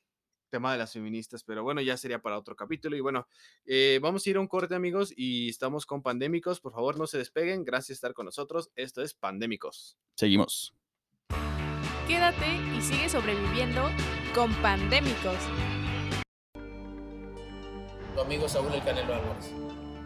tema 0.49 0.71
de 0.71 0.77
las 0.77 0.93
feministas, 0.93 1.43
pero 1.43 1.63
bueno, 1.63 1.81
ya 1.81 1.97
sería 1.97 2.21
para 2.21 2.37
otro 2.37 2.55
capítulo. 2.55 2.95
Y 2.95 3.01
bueno, 3.01 3.27
eh, 3.65 3.99
vamos 4.01 4.25
a 4.25 4.29
ir 4.29 4.37
a 4.37 4.39
un 4.39 4.47
corte, 4.47 4.73
amigos, 4.73 5.13
y 5.15 5.49
estamos 5.49 5.85
con 5.85 6.01
Pandémicos. 6.01 6.61
Por 6.61 6.71
favor, 6.71 6.97
no 6.97 7.07
se 7.07 7.17
despeguen. 7.17 7.65
Gracias 7.65 7.87
por 7.87 8.07
estar 8.07 8.13
con 8.13 8.25
nosotros. 8.25 8.71
Esto 8.75 9.01
es 9.01 9.13
Pandémicos. 9.13 9.97
Seguimos. 10.15 10.73
Quédate 12.07 12.47
y 12.77 12.81
sigue 12.81 13.09
sobreviviendo 13.09 13.89
con 14.33 14.53
pandémicos. 14.61 15.37
Tu 18.13 18.21
amigo 18.21 18.47
Saúl 18.47 18.71
El 18.73 18.83
Canelo 18.83 19.15
Álvarez. 19.15 19.51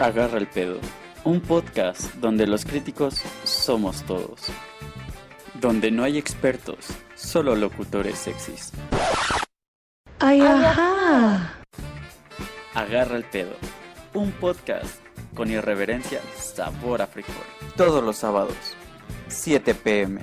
Agarra 0.00 0.38
el 0.38 0.46
pedo. 0.46 0.80
Un 1.24 1.42
podcast 1.42 2.14
donde 2.14 2.46
los 2.46 2.64
críticos 2.64 3.20
somos 3.44 4.02
todos. 4.04 4.40
Donde 5.60 5.90
no 5.90 6.04
hay 6.04 6.16
expertos, 6.16 6.88
solo 7.14 7.54
locutores 7.54 8.18
sexys. 8.18 8.72
Ay, 10.18 10.40
ajá. 10.40 11.52
Agarra 12.72 13.14
el 13.14 13.24
pedo. 13.24 13.52
Un 14.14 14.32
podcast 14.32 15.02
con 15.34 15.50
irreverencia, 15.50 16.22
sabor 16.34 17.02
a 17.02 17.06
frijol. 17.06 17.34
Todos 17.76 18.02
los 18.02 18.16
sábados, 18.16 18.56
7 19.28 19.74
pm. 19.74 20.22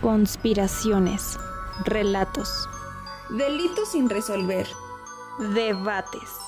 Conspiraciones. 0.00 1.38
Relatos. 1.84 2.66
Delitos 3.28 3.90
sin 3.92 4.08
resolver. 4.08 4.66
Debates. 5.54 6.38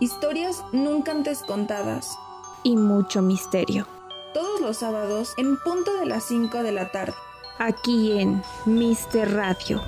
Historias 0.00 0.64
nunca 0.72 1.12
antes 1.12 1.42
contadas. 1.42 2.16
Y 2.62 2.76
mucho 2.76 3.20
misterio. 3.20 3.86
Todos 4.32 4.58
los 4.62 4.78
sábados 4.78 5.34
en 5.36 5.58
punto 5.58 5.92
de 5.98 6.06
las 6.06 6.24
5 6.24 6.62
de 6.62 6.72
la 6.72 6.90
tarde. 6.92 7.12
Aquí 7.58 8.12
en 8.18 8.42
Mister 8.64 9.34
Radio. 9.34 9.82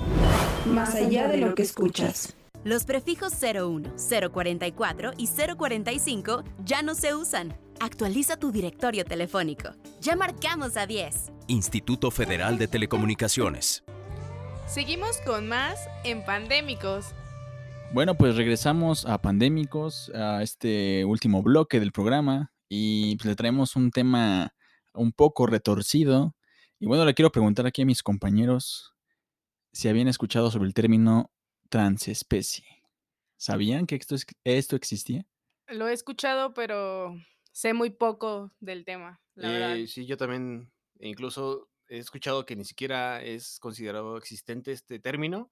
Más 0.67 0.93
allá 0.93 1.27
de 1.27 1.37
lo 1.37 1.55
que 1.55 1.63
escuchas. 1.63 2.35
Los 2.63 2.83
prefijos 2.83 3.33
01, 3.41 3.93
044 4.31 5.13
y 5.17 5.27
045 5.27 6.43
ya 6.63 6.83
no 6.83 6.93
se 6.93 7.15
usan. 7.15 7.57
Actualiza 7.79 8.37
tu 8.37 8.51
directorio 8.51 9.05
telefónico. 9.05 9.69
Ya 10.01 10.15
marcamos 10.15 10.77
a 10.77 10.87
10. 10.87 11.31
Instituto 11.47 12.11
Federal 12.11 12.57
de 12.57 12.67
Telecomunicaciones. 12.67 13.83
Seguimos 14.67 15.17
con 15.25 15.47
más 15.47 15.79
en 16.03 16.25
Pandémicos. 16.25 17.13
Bueno, 17.93 18.15
pues 18.15 18.35
regresamos 18.35 19.05
a 19.05 19.21
Pandémicos, 19.21 20.09
a 20.13 20.41
este 20.43 21.05
último 21.05 21.41
bloque 21.43 21.79
del 21.79 21.91
programa 21.93 22.51
y 22.67 23.15
pues 23.17 23.27
le 23.27 23.35
traemos 23.35 23.75
un 23.75 23.91
tema 23.91 24.53
un 24.93 25.13
poco 25.13 25.45
retorcido. 25.45 26.35
Y 26.79 26.87
bueno, 26.87 27.05
le 27.05 27.13
quiero 27.13 27.31
preguntar 27.31 27.65
aquí 27.65 27.83
a 27.83 27.85
mis 27.85 28.03
compañeros 28.03 28.93
si 29.71 29.87
habían 29.87 30.07
escuchado 30.07 30.51
sobre 30.51 30.67
el 30.67 30.73
término 30.73 31.31
transespecie. 31.69 32.65
¿Sabían 33.37 33.85
que 33.85 33.95
esto, 33.95 34.15
es- 34.15 34.25
esto 34.43 34.75
existía? 34.75 35.25
Lo 35.67 35.87
he 35.87 35.93
escuchado, 35.93 36.53
pero 36.53 37.15
sé 37.59 37.73
muy 37.73 37.89
poco 37.91 38.53
del 38.59 38.85
tema, 38.85 39.21
la 39.35 39.51
verdad. 39.51 39.81
Eh, 39.81 39.85
sí, 39.87 40.05
yo 40.05 40.17
también 40.17 40.71
incluso 40.99 41.69
he 41.87 41.99
escuchado 41.99 42.45
que 42.45 42.55
ni 42.55 42.65
siquiera 42.65 43.21
es 43.21 43.59
considerado 43.59 44.17
existente 44.17 44.71
este 44.71 44.99
término, 44.99 45.51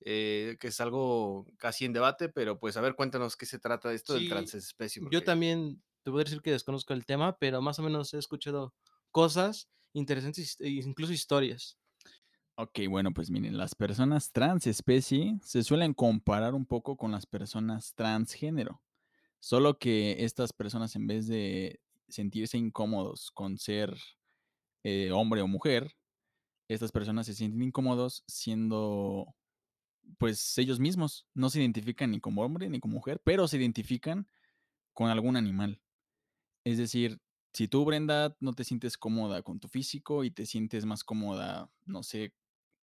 eh, 0.00 0.56
que 0.60 0.68
es 0.68 0.80
algo 0.80 1.46
casi 1.58 1.84
en 1.86 1.92
debate, 1.92 2.28
pero 2.28 2.58
pues 2.60 2.76
a 2.76 2.80
ver, 2.80 2.94
cuéntanos 2.96 3.36
qué 3.36 3.46
se 3.46 3.58
trata 3.58 3.88
de 3.90 3.96
esto 3.96 4.14
del 4.14 4.28
transespecie. 4.28 5.02
Yo 5.02 5.06
porque- 5.10 5.26
también 5.26 5.82
te 6.04 6.10
voy 6.10 6.22
a 6.22 6.24
decir 6.24 6.42
que 6.42 6.52
desconozco 6.52 6.94
el 6.94 7.06
tema, 7.06 7.38
pero 7.38 7.62
más 7.62 7.78
o 7.78 7.82
menos 7.82 8.14
he 8.14 8.18
escuchado 8.18 8.74
cosas 9.10 9.70
interesantes 9.94 10.56
e 10.60 10.68
incluso 10.70 11.12
historias. 11.12 11.78
Ok, 12.56 12.80
bueno, 12.88 13.12
pues 13.12 13.30
miren, 13.30 13.56
las 13.56 13.74
personas 13.76 14.32
transespecie 14.32 15.38
se 15.42 15.62
suelen 15.62 15.94
comparar 15.94 16.54
un 16.54 16.66
poco 16.66 16.96
con 16.96 17.12
las 17.12 17.24
personas 17.26 17.94
transgénero, 17.94 18.82
solo 19.40 19.78
que 19.78 20.24
estas 20.24 20.52
personas 20.52 20.96
en 20.96 21.06
vez 21.06 21.26
de 21.26 21.80
sentirse 22.08 22.58
incómodos 22.58 23.30
con 23.30 23.58
ser 23.58 23.96
eh, 24.84 25.10
hombre 25.12 25.42
o 25.42 25.48
mujer, 25.48 25.96
estas 26.68 26.92
personas 26.92 27.26
se 27.26 27.34
sienten 27.34 27.62
incómodos 27.62 28.24
siendo 28.26 29.34
pues 30.16 30.56
ellos 30.58 30.80
mismos, 30.80 31.26
no 31.34 31.50
se 31.50 31.60
identifican 31.60 32.10
ni 32.10 32.20
como 32.20 32.42
hombre 32.42 32.68
ni 32.70 32.80
como 32.80 32.94
mujer, 32.94 33.20
pero 33.24 33.46
se 33.46 33.58
identifican 33.58 34.26
con 34.94 35.10
algún 35.10 35.36
animal. 35.36 35.80
Es 36.64 36.78
decir, 36.78 37.20
si 37.52 37.68
tú, 37.68 37.84
Brenda, 37.84 38.36
no 38.40 38.52
te 38.52 38.64
sientes 38.64 38.96
cómoda 38.96 39.42
con 39.42 39.60
tu 39.60 39.68
físico 39.68 40.24
y 40.24 40.30
te 40.30 40.46
sientes 40.46 40.84
más 40.84 41.04
cómoda, 41.04 41.70
no 41.84 42.02
sé, 42.02 42.34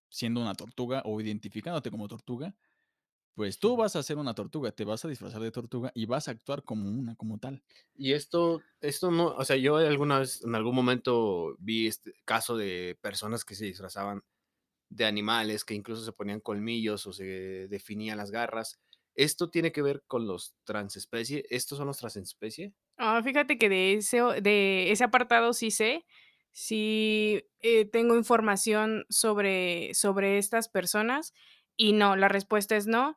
siendo 0.09 0.41
una 0.41 0.55
tortuga 0.55 1.01
o 1.05 1.19
identificándote 1.19 1.91
como 1.91 2.07
tortuga, 2.07 2.55
pues 3.35 3.59
tú 3.59 3.75
vas 3.77 3.95
a 3.95 4.03
ser 4.03 4.17
una 4.17 4.33
tortuga, 4.33 4.71
te 4.71 4.85
vas 4.85 5.05
a 5.05 5.09
disfrazar 5.09 5.41
de 5.41 5.51
tortuga 5.51 5.91
y 5.93 6.05
vas 6.05 6.27
a 6.27 6.31
actuar 6.31 6.63
como 6.63 6.89
una, 6.89 7.15
como 7.15 7.37
tal. 7.37 7.63
Y 7.93 8.13
esto, 8.13 8.61
esto 8.81 9.11
no, 9.11 9.27
o 9.27 9.45
sea, 9.45 9.57
yo 9.57 9.77
alguna 9.77 10.19
vez, 10.19 10.43
en 10.43 10.55
algún 10.55 10.75
momento 10.75 11.55
vi 11.59 11.87
este 11.87 12.13
caso 12.25 12.57
de 12.57 12.97
personas 13.01 13.45
que 13.45 13.55
se 13.55 13.65
disfrazaban 13.65 14.23
de 14.89 15.05
animales, 15.05 15.65
que 15.65 15.73
incluso 15.75 16.03
se 16.05 16.13
ponían 16.13 16.39
colmillos 16.41 17.07
o 17.07 17.13
se 17.13 17.67
definían 17.69 18.17
las 18.17 18.31
garras. 18.31 18.79
¿Esto 19.15 19.49
tiene 19.49 19.71
que 19.71 19.81
ver 19.81 20.03
con 20.07 20.27
los 20.27 20.55
transespecie? 20.65 21.45
¿Estos 21.49 21.77
son 21.77 21.87
los 21.87 21.97
transespecie? 21.97 22.73
Ah, 22.97 23.21
fíjate 23.23 23.57
que 23.57 23.67
de 23.69 23.95
ese, 23.95 24.21
de 24.41 24.91
ese 24.91 25.03
apartado 25.03 25.53
sí 25.53 25.69
sé, 25.71 26.05
sí 26.53 27.43
eh, 27.59 27.85
tengo 27.85 28.15
información 28.15 29.05
sobre, 29.09 29.93
sobre 29.93 30.37
estas 30.37 30.69
personas 30.69 31.33
y 31.77 31.93
no, 31.93 32.15
la 32.15 32.27
respuesta 32.27 32.75
es 32.75 32.87
no. 32.87 33.15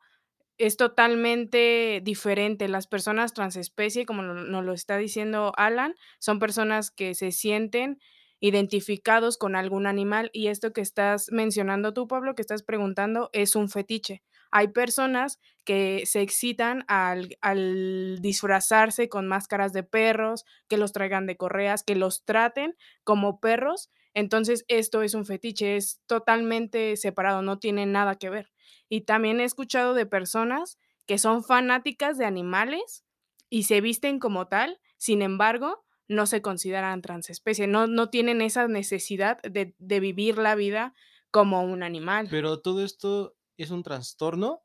Es 0.57 0.77
totalmente 0.77 2.01
diferente. 2.03 2.67
Las 2.67 2.87
personas 2.87 3.33
transespecie, 3.33 4.05
como 4.05 4.23
nos 4.23 4.65
lo 4.65 4.73
está 4.73 4.97
diciendo 4.97 5.53
Alan, 5.57 5.95
son 6.19 6.39
personas 6.39 6.91
que 6.91 7.15
se 7.15 7.31
sienten 7.31 7.99
identificados 8.41 9.37
con 9.37 9.55
algún 9.55 9.87
animal 9.87 10.29
y 10.33 10.47
esto 10.47 10.73
que 10.73 10.81
estás 10.81 11.31
mencionando 11.31 11.93
tú, 11.93 12.07
Pablo, 12.07 12.35
que 12.35 12.41
estás 12.41 12.63
preguntando, 12.63 13.29
es 13.33 13.55
un 13.55 13.69
fetiche. 13.69 14.23
Hay 14.51 14.69
personas 14.69 15.39
que 15.63 16.03
se 16.05 16.21
excitan 16.21 16.83
al, 16.87 18.17
disfrazarse 18.21 19.07
con 19.09 19.27
máscaras 19.27 19.73
de 19.73 19.83
perros, 19.83 20.45
que 20.67 20.77
los 20.77 20.91
traigan 20.91 21.27
de 21.27 21.37
correas, 21.37 21.83
que 21.83 21.95
los 21.95 22.25
traten 22.25 22.75
como 23.03 23.39
perros. 23.39 23.91
Entonces, 24.13 24.65
esto 24.67 25.03
es 25.03 25.13
un 25.13 25.25
fetiche, 25.25 25.75
es 25.75 26.01
totalmente 26.07 26.97
separado, 26.97 27.41
no 27.41 27.59
tiene 27.59 27.85
nada 27.85 28.15
que 28.15 28.29
ver. 28.29 28.51
Y 28.89 29.01
también 29.01 29.39
he 29.39 29.43
escuchado 29.43 29.93
de 29.93 30.05
personas 30.05 30.79
que 31.05 31.17
son 31.17 31.43
fanáticas 31.43 32.17
de 32.17 32.25
animales 32.25 33.05
y 33.49 33.63
se 33.63 33.81
visten 33.81 34.19
como 34.19 34.47
tal, 34.47 34.79
sin 34.97 35.21
embargo, 35.21 35.85
no 36.07 36.25
se 36.25 36.41
consideran 36.41 37.03
transespecie, 37.03 37.67
no, 37.67 37.85
no 37.85 38.09
tienen 38.09 38.41
esa 38.41 38.67
necesidad 38.67 39.39
de 39.43 39.99
vivir 39.99 40.39
la 40.39 40.55
vida 40.55 40.95
como 41.31 41.63
un 41.63 41.83
animal. 41.83 42.27
Pero 42.29 42.59
todo 42.59 42.83
esto 42.83 43.35
es 43.63 43.71
un 43.71 43.83
trastorno, 43.83 44.61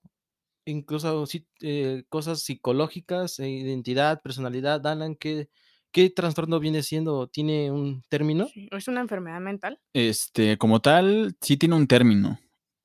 incluso 0.64 1.26
sí, 1.26 1.46
eh, 1.60 2.04
cosas 2.08 2.42
psicológicas, 2.42 3.38
eh, 3.40 3.48
identidad, 3.48 4.22
personalidad. 4.22 4.86
Alan, 4.86 5.16
¿qué, 5.16 5.48
¿qué 5.90 6.10
trastorno 6.10 6.60
viene 6.60 6.82
siendo? 6.82 7.26
¿Tiene 7.26 7.70
un 7.70 8.02
término? 8.08 8.48
¿Es 8.54 8.88
una 8.88 9.00
enfermedad 9.00 9.40
mental? 9.40 9.80
Este, 9.92 10.56
como 10.58 10.80
tal, 10.80 11.36
sí 11.40 11.56
tiene 11.56 11.74
un 11.74 11.88
término, 11.88 12.38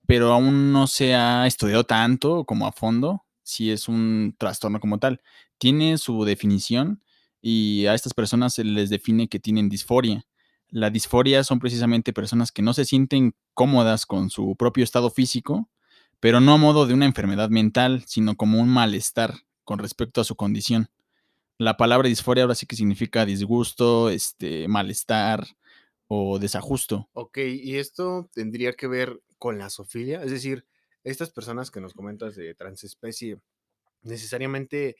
pero 0.07 0.33
aún 0.33 0.71
no 0.71 0.87
se 0.87 1.13
ha 1.13 1.45
estudiado 1.45 1.83
tanto 1.83 2.43
como 2.43 2.65
a 2.65 2.71
fondo 2.71 3.23
si 3.43 3.71
es 3.71 3.87
un 3.87 4.35
trastorno 4.37 4.79
como 4.79 4.99
tal. 4.99 5.21
Tiene 5.57 5.97
su 5.97 6.23
definición 6.23 7.03
y 7.41 7.85
a 7.85 7.93
estas 7.93 8.13
personas 8.13 8.53
se 8.53 8.63
les 8.63 8.89
define 8.89 9.27
que 9.27 9.39
tienen 9.39 9.69
disforia. 9.69 10.25
La 10.69 10.89
disforia 10.89 11.43
son 11.43 11.59
precisamente 11.59 12.13
personas 12.13 12.51
que 12.51 12.61
no 12.61 12.73
se 12.73 12.85
sienten 12.85 13.35
cómodas 13.53 14.05
con 14.05 14.29
su 14.29 14.55
propio 14.55 14.83
estado 14.83 15.09
físico, 15.09 15.69
pero 16.19 16.39
no 16.39 16.53
a 16.53 16.57
modo 16.57 16.85
de 16.85 16.93
una 16.93 17.05
enfermedad 17.05 17.49
mental, 17.49 18.03
sino 18.07 18.35
como 18.35 18.59
un 18.59 18.69
malestar 18.69 19.35
con 19.63 19.79
respecto 19.79 20.21
a 20.21 20.25
su 20.25 20.35
condición. 20.35 20.89
La 21.57 21.77
palabra 21.77 22.07
disforia 22.07 22.43
ahora 22.43 22.55
sí 22.55 22.65
que 22.65 22.75
significa 22.75 23.25
disgusto, 23.25 24.09
este, 24.09 24.67
malestar 24.67 25.45
o 26.07 26.39
desajusto. 26.39 27.09
Ok, 27.13 27.37
y 27.37 27.77
esto 27.77 28.29
tendría 28.33 28.73
que 28.73 28.87
ver 28.87 29.21
con 29.39 29.57
la 29.57 29.69
zoofilia? 29.69 30.21
Es 30.21 30.31
decir, 30.31 30.65
estas 31.03 31.31
personas 31.31 31.71
que 31.71 31.81
nos 31.81 31.93
comentas 31.93 32.35
de 32.35 32.53
transespecie, 32.53 33.39
¿necesariamente 34.01 34.97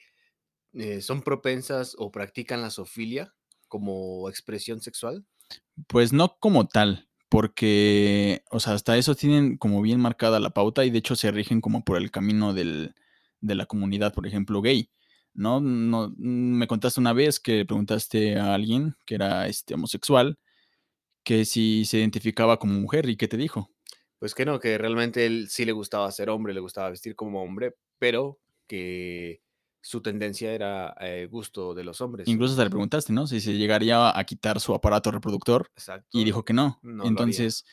eh, 0.72 1.00
son 1.02 1.22
propensas 1.22 1.94
o 1.98 2.10
practican 2.10 2.62
la 2.62 2.70
zoofilia 2.70 3.34
como 3.68 4.28
expresión 4.28 4.80
sexual? 4.80 5.24
Pues 5.86 6.12
no 6.12 6.36
como 6.38 6.66
tal, 6.66 7.08
porque, 7.30 8.42
o 8.50 8.60
sea, 8.60 8.74
hasta 8.74 8.98
eso 8.98 9.14
tienen 9.14 9.56
como 9.56 9.80
bien 9.80 10.00
marcada 10.00 10.40
la 10.40 10.50
pauta 10.50 10.84
y 10.84 10.90
de 10.90 10.98
hecho 10.98 11.16
se 11.16 11.30
rigen 11.30 11.60
como 11.60 11.84
por 11.84 11.96
el 11.96 12.10
camino 12.10 12.52
del, 12.52 12.94
de 13.40 13.54
la 13.54 13.66
comunidad, 13.66 14.12
por 14.12 14.26
ejemplo, 14.26 14.60
gay. 14.60 14.90
¿no? 15.32 15.60
no 15.60 16.12
me 16.18 16.66
contaste 16.66 17.00
una 17.00 17.12
vez 17.12 17.38
que 17.38 17.64
preguntaste 17.64 18.36
a 18.36 18.52
alguien 18.52 18.96
que 19.06 19.14
era 19.14 19.46
este 19.46 19.74
homosexual 19.74 20.38
que 21.22 21.44
si 21.44 21.84
se 21.84 21.98
identificaba 21.98 22.58
como 22.58 22.74
mujer 22.74 23.08
y 23.08 23.16
qué 23.16 23.28
te 23.28 23.36
dijo. 23.36 23.70
Pues 24.18 24.34
que 24.34 24.44
no, 24.44 24.58
que 24.58 24.76
realmente 24.76 25.24
él 25.24 25.46
sí 25.48 25.64
le 25.64 25.72
gustaba 25.72 26.10
ser 26.10 26.30
hombre, 26.30 26.52
le 26.52 26.60
gustaba 26.60 26.90
vestir 26.90 27.14
como 27.14 27.42
hombre, 27.42 27.76
pero 27.98 28.40
que 28.66 29.40
su 29.80 30.02
tendencia 30.02 30.52
era 30.52 30.94
eh, 31.00 31.26
gusto 31.30 31.74
de 31.74 31.84
los 31.84 32.00
hombres. 32.00 32.28
Incluso 32.28 32.54
se 32.54 32.64
le 32.64 32.70
preguntaste, 32.70 33.12
¿no? 33.12 33.26
Si 33.26 33.40
se 33.40 33.54
llegaría 33.54 34.16
a 34.18 34.24
quitar 34.24 34.60
su 34.60 34.74
aparato 34.74 35.10
reproductor. 35.10 35.70
Exacto. 35.74 36.18
Y 36.18 36.24
dijo 36.24 36.44
que 36.44 36.52
no. 36.52 36.78
No 36.82 36.90
lo 36.90 37.02
haría. 37.02 37.10
Entonces, 37.10 37.64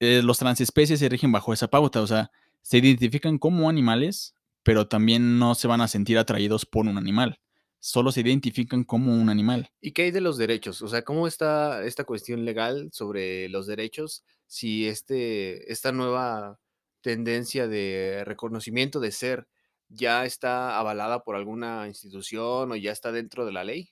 eh, 0.00 0.22
los 0.22 0.38
transespecies 0.38 0.98
se 0.98 1.08
rigen 1.08 1.30
bajo 1.30 1.52
esa 1.52 1.68
pauta, 1.68 2.00
o 2.00 2.06
sea, 2.06 2.30
se 2.62 2.78
identifican 2.78 3.38
como 3.38 3.68
animales, 3.68 4.34
pero 4.62 4.88
también 4.88 5.38
no 5.38 5.54
se 5.54 5.68
van 5.68 5.82
a 5.82 5.88
sentir 5.88 6.18
atraídos 6.18 6.64
por 6.64 6.86
un 6.86 6.96
animal. 6.96 7.38
Solo 7.78 8.12
se 8.12 8.20
identifican 8.20 8.84
como 8.84 9.14
un 9.14 9.28
animal. 9.30 9.70
¿Y 9.80 9.92
qué 9.92 10.02
hay 10.02 10.10
de 10.10 10.20
los 10.20 10.36
derechos? 10.36 10.82
O 10.82 10.88
sea, 10.88 11.02
¿cómo 11.02 11.26
está 11.26 11.84
esta 11.84 12.04
cuestión 12.04 12.44
legal 12.44 12.90
sobre 12.92 13.48
los 13.48 13.66
derechos 13.66 14.24
si 14.46 14.86
este, 14.86 15.70
esta 15.72 15.92
nueva 15.92 16.58
tendencia 17.00 17.68
de 17.68 18.22
reconocimiento 18.26 19.00
de 19.00 19.12
ser 19.12 19.48
ya 19.90 20.24
está 20.24 20.78
avalada 20.78 21.22
por 21.22 21.36
alguna 21.36 21.86
institución 21.88 22.72
o 22.72 22.76
ya 22.76 22.92
está 22.92 23.12
dentro 23.12 23.44
de 23.44 23.52
la 23.52 23.64
ley? 23.64 23.90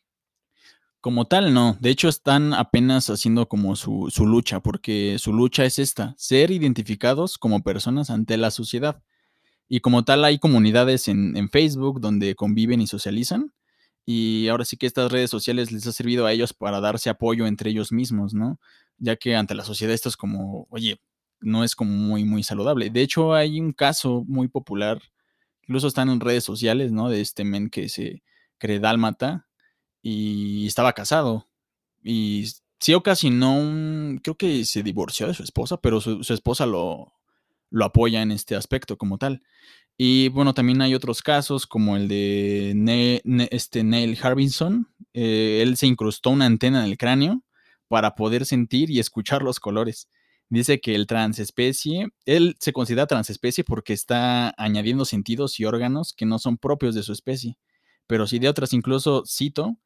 Como 1.00 1.26
tal, 1.26 1.54
no. 1.54 1.76
De 1.80 1.90
hecho, 1.90 2.08
están 2.08 2.54
apenas 2.54 3.08
haciendo 3.08 3.48
como 3.48 3.76
su, 3.76 4.08
su 4.10 4.26
lucha, 4.26 4.60
porque 4.60 5.16
su 5.18 5.32
lucha 5.32 5.64
es 5.64 5.78
esta, 5.78 6.14
ser 6.16 6.50
identificados 6.50 7.38
como 7.38 7.62
personas 7.62 8.10
ante 8.10 8.36
la 8.36 8.50
sociedad. 8.50 9.02
Y 9.68 9.80
como 9.80 10.04
tal, 10.04 10.24
hay 10.24 10.38
comunidades 10.38 11.08
en, 11.08 11.36
en 11.36 11.50
Facebook 11.50 12.00
donde 12.00 12.34
conviven 12.34 12.80
y 12.80 12.86
socializan. 12.86 13.52
Y 14.04 14.48
ahora 14.48 14.64
sí 14.64 14.76
que 14.76 14.86
estas 14.86 15.12
redes 15.12 15.30
sociales 15.30 15.70
les 15.70 15.86
ha 15.86 15.92
servido 15.92 16.26
a 16.26 16.32
ellos 16.32 16.54
para 16.54 16.80
darse 16.80 17.10
apoyo 17.10 17.46
entre 17.46 17.70
ellos 17.70 17.92
mismos, 17.92 18.34
¿no? 18.34 18.58
Ya 18.96 19.16
que 19.16 19.36
ante 19.36 19.54
la 19.54 19.64
sociedad 19.64 19.94
esto 19.94 20.08
es 20.08 20.16
como, 20.16 20.66
oye, 20.70 21.00
no 21.40 21.62
es 21.62 21.76
como 21.76 21.92
muy, 21.92 22.24
muy 22.24 22.42
saludable. 22.42 22.90
De 22.90 23.02
hecho, 23.02 23.34
hay 23.34 23.60
un 23.60 23.72
caso 23.72 24.24
muy 24.26 24.48
popular, 24.48 25.00
incluso 25.68 25.86
están 25.86 26.08
en 26.08 26.20
redes 26.20 26.44
sociales, 26.44 26.92
¿no? 26.92 27.10
De 27.10 27.20
este 27.20 27.44
men 27.44 27.68
que 27.68 27.90
se 27.90 28.22
cree 28.56 28.80
dálmata 28.80 29.46
y 30.02 30.66
estaba 30.66 30.94
casado. 30.94 31.46
Y 32.02 32.46
sí 32.80 32.94
ocasionó 32.94 33.54
un, 33.58 34.18
creo 34.22 34.36
que 34.36 34.64
se 34.64 34.82
divorció 34.82 35.26
de 35.26 35.34
su 35.34 35.42
esposa, 35.42 35.76
pero 35.76 36.00
su, 36.00 36.22
esposa 36.32 36.64
lo, 36.64 37.12
lo 37.70 37.84
apoya 37.84 38.22
en 38.22 38.32
este 38.32 38.56
aspecto 38.56 38.96
como 38.96 39.18
tal. 39.18 39.42
Y 39.98 40.28
bueno, 40.30 40.54
también 40.54 40.80
hay 40.80 40.94
otros 40.94 41.22
casos 41.22 41.66
como 41.66 41.96
el 41.96 42.08
de 42.08 43.20
este 43.50 43.84
Neil 43.84 44.18
Harbinson. 44.22 44.88
Eh, 45.12 45.60
él 45.62 45.76
se 45.76 45.86
incrustó 45.86 46.30
una 46.30 46.46
antena 46.46 46.80
en 46.80 46.90
el 46.90 46.96
cráneo 46.96 47.42
para 47.88 48.14
poder 48.14 48.46
sentir 48.46 48.90
y 48.90 49.00
escuchar 49.00 49.42
los 49.42 49.60
colores. 49.60 50.08
Dice 50.50 50.80
que 50.80 50.94
el 50.94 51.06
transespecie, 51.06 52.08
él 52.24 52.56
se 52.58 52.72
considera 52.72 53.06
transespecie 53.06 53.64
porque 53.64 53.92
está 53.92 54.54
añadiendo 54.56 55.04
sentidos 55.04 55.60
y 55.60 55.66
órganos 55.66 56.14
que 56.14 56.24
no 56.24 56.38
son 56.38 56.56
propios 56.56 56.94
de 56.94 57.02
su 57.02 57.12
especie. 57.12 57.58
Pero 58.06 58.26
sí 58.26 58.38
de 58.38 58.48
otras, 58.48 58.72
incluso 58.72 59.24
cito, 59.26 59.76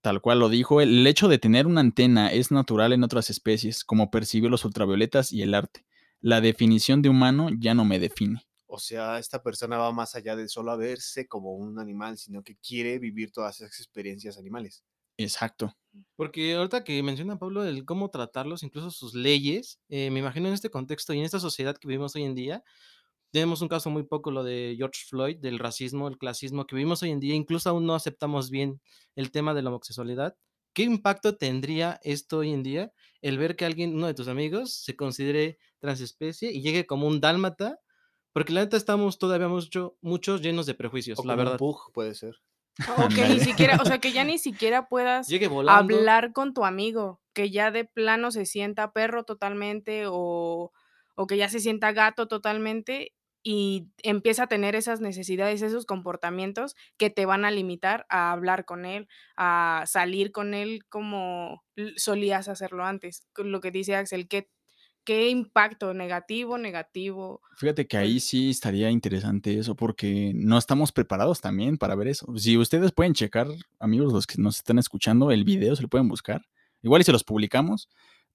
tal 0.00 0.22
cual 0.22 0.38
lo 0.38 0.48
dijo, 0.48 0.80
el 0.80 1.06
hecho 1.06 1.28
de 1.28 1.38
tener 1.38 1.66
una 1.66 1.82
antena 1.82 2.32
es 2.32 2.50
natural 2.50 2.94
en 2.94 3.04
otras 3.04 3.28
especies, 3.28 3.84
como 3.84 4.10
percibir 4.10 4.50
los 4.50 4.64
ultravioletas 4.64 5.32
y 5.32 5.42
el 5.42 5.54
arte. 5.54 5.84
La 6.20 6.40
definición 6.40 7.02
de 7.02 7.10
humano 7.10 7.50
ya 7.58 7.74
no 7.74 7.84
me 7.84 7.98
define. 7.98 8.46
O 8.66 8.78
sea, 8.78 9.18
esta 9.18 9.42
persona 9.42 9.76
va 9.76 9.92
más 9.92 10.14
allá 10.14 10.34
de 10.34 10.48
solo 10.48 10.76
verse 10.78 11.28
como 11.28 11.52
un 11.52 11.78
animal, 11.78 12.16
sino 12.16 12.42
que 12.42 12.56
quiere 12.56 12.98
vivir 12.98 13.30
todas 13.30 13.60
esas 13.60 13.78
experiencias 13.78 14.38
animales. 14.38 14.82
Exacto. 15.18 15.76
Porque 16.16 16.54
ahorita 16.54 16.84
que 16.84 17.02
menciona 17.02 17.38
Pablo 17.38 17.64
el 17.64 17.84
cómo 17.84 18.10
tratarlos, 18.10 18.62
incluso 18.62 18.90
sus 18.90 19.14
leyes, 19.14 19.80
eh, 19.88 20.10
me 20.10 20.20
imagino 20.20 20.48
en 20.48 20.54
este 20.54 20.70
contexto 20.70 21.12
y 21.14 21.18
en 21.18 21.24
esta 21.24 21.40
sociedad 21.40 21.76
que 21.76 21.88
vivimos 21.88 22.14
hoy 22.16 22.24
en 22.24 22.34
día, 22.34 22.64
tenemos 23.32 23.62
un 23.62 23.68
caso 23.68 23.90
muy 23.90 24.04
poco, 24.04 24.30
lo 24.30 24.44
de 24.44 24.74
George 24.78 25.02
Floyd, 25.08 25.38
del 25.38 25.58
racismo, 25.58 26.08
el 26.08 26.18
clasismo 26.18 26.66
que 26.66 26.76
vivimos 26.76 27.02
hoy 27.02 27.10
en 27.10 27.20
día, 27.20 27.34
incluso 27.34 27.68
aún 27.70 27.86
no 27.86 27.94
aceptamos 27.94 28.50
bien 28.50 28.80
el 29.16 29.30
tema 29.32 29.54
de 29.54 29.62
la 29.62 29.70
homosexualidad. 29.70 30.36
¿Qué 30.72 30.84
impacto 30.84 31.36
tendría 31.36 32.00
esto 32.02 32.38
hoy 32.38 32.52
en 32.52 32.62
día 32.62 32.92
el 33.22 33.38
ver 33.38 33.56
que 33.56 33.64
alguien, 33.64 33.94
uno 33.94 34.06
de 34.06 34.14
tus 34.14 34.28
amigos, 34.28 34.74
se 34.74 34.96
considere 34.96 35.58
transespecie 35.80 36.52
y 36.52 36.62
llegue 36.62 36.86
como 36.86 37.06
un 37.08 37.20
dálmata? 37.20 37.80
Porque 38.32 38.52
la 38.52 38.62
neta 38.62 38.76
estamos 38.76 39.18
todavía 39.18 39.48
mucho, 39.48 39.96
muchos 40.00 40.42
llenos 40.42 40.66
de 40.66 40.74
prejuicios, 40.74 41.18
O 41.18 41.24
la 41.24 41.34
como 41.34 41.42
un 41.42 41.50
verdad. 41.50 41.56
pug, 41.56 41.92
puede 41.92 42.14
ser. 42.14 42.36
O 42.96 43.08
que 43.08 43.28
ni 43.28 43.40
siquiera, 43.40 43.78
o 43.80 43.84
sea, 43.84 43.98
que 43.98 44.12
ya 44.12 44.24
ni 44.24 44.38
siquiera 44.38 44.88
puedas 44.88 45.28
hablar 45.68 46.32
con 46.32 46.54
tu 46.54 46.64
amigo, 46.64 47.20
que 47.32 47.50
ya 47.50 47.70
de 47.70 47.84
plano 47.84 48.30
se 48.30 48.46
sienta 48.46 48.92
perro 48.92 49.24
totalmente 49.24 50.04
o, 50.06 50.72
o 51.14 51.26
que 51.26 51.36
ya 51.36 51.48
se 51.48 51.60
sienta 51.60 51.92
gato 51.92 52.26
totalmente 52.26 53.12
y 53.46 53.90
empieza 54.02 54.44
a 54.44 54.46
tener 54.46 54.74
esas 54.74 55.02
necesidades, 55.02 55.60
esos 55.60 55.84
comportamientos 55.84 56.74
que 56.96 57.10
te 57.10 57.26
van 57.26 57.44
a 57.44 57.50
limitar 57.50 58.06
a 58.08 58.32
hablar 58.32 58.64
con 58.64 58.86
él, 58.86 59.06
a 59.36 59.84
salir 59.86 60.32
con 60.32 60.54
él 60.54 60.86
como 60.88 61.62
solías 61.96 62.48
hacerlo 62.48 62.86
antes. 62.86 63.28
Lo 63.36 63.60
que 63.60 63.70
dice 63.70 63.96
Axel, 63.96 64.28
¿qué, 64.28 64.48
qué 65.04 65.28
impacto 65.30 65.94
negativo, 65.94 66.58
negativo? 66.58 67.40
Fíjate 67.56 67.86
que 67.86 67.96
ahí 67.96 68.20
sí 68.20 68.50
estaría 68.50 68.90
interesante 68.90 69.58
eso 69.58 69.74
porque 69.76 70.32
no 70.34 70.58
estamos 70.58 70.92
preparados 70.92 71.40
también 71.40 71.78
para 71.78 71.94
ver 71.94 72.08
eso. 72.08 72.26
Si 72.36 72.56
ustedes 72.56 72.92
pueden 72.92 73.14
checar, 73.14 73.46
amigos, 73.78 74.12
los 74.12 74.26
que 74.26 74.40
nos 74.40 74.56
están 74.56 74.78
escuchando, 74.78 75.30
el 75.30 75.44
video 75.44 75.76
se 75.76 75.82
lo 75.82 75.88
pueden 75.88 76.08
buscar. 76.08 76.42
Igual 76.82 77.00
y 77.02 77.04
se 77.04 77.12
los 77.12 77.24
publicamos, 77.24 77.88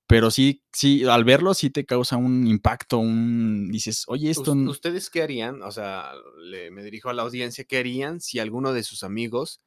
pero 0.08 0.32
sí, 0.32 0.63
sí, 0.73 1.05
al 1.05 1.23
verlo 1.23 1.53
sí 1.53 1.69
te 1.69 1.86
causa 1.86 2.17
un 2.17 2.47
impacto, 2.47 2.97
un 2.97 3.69
dices, 3.71 4.05
oye, 4.08 4.32
esto 4.32 4.53
¿Ustedes 4.53 5.10
qué 5.10 5.21
harían? 5.21 5.62
O 5.62 5.71
sea, 5.71 6.13
le- 6.41 6.71
me 6.71 6.84
dirijo 6.84 7.10
a 7.10 7.13
la 7.13 7.21
audiencia, 7.23 7.65
¿qué 7.65 7.77
harían 7.77 8.19
si 8.19 8.39
alguno 8.39 8.73
de 8.73 8.84
sus 8.84 9.03
amigos 9.03 9.62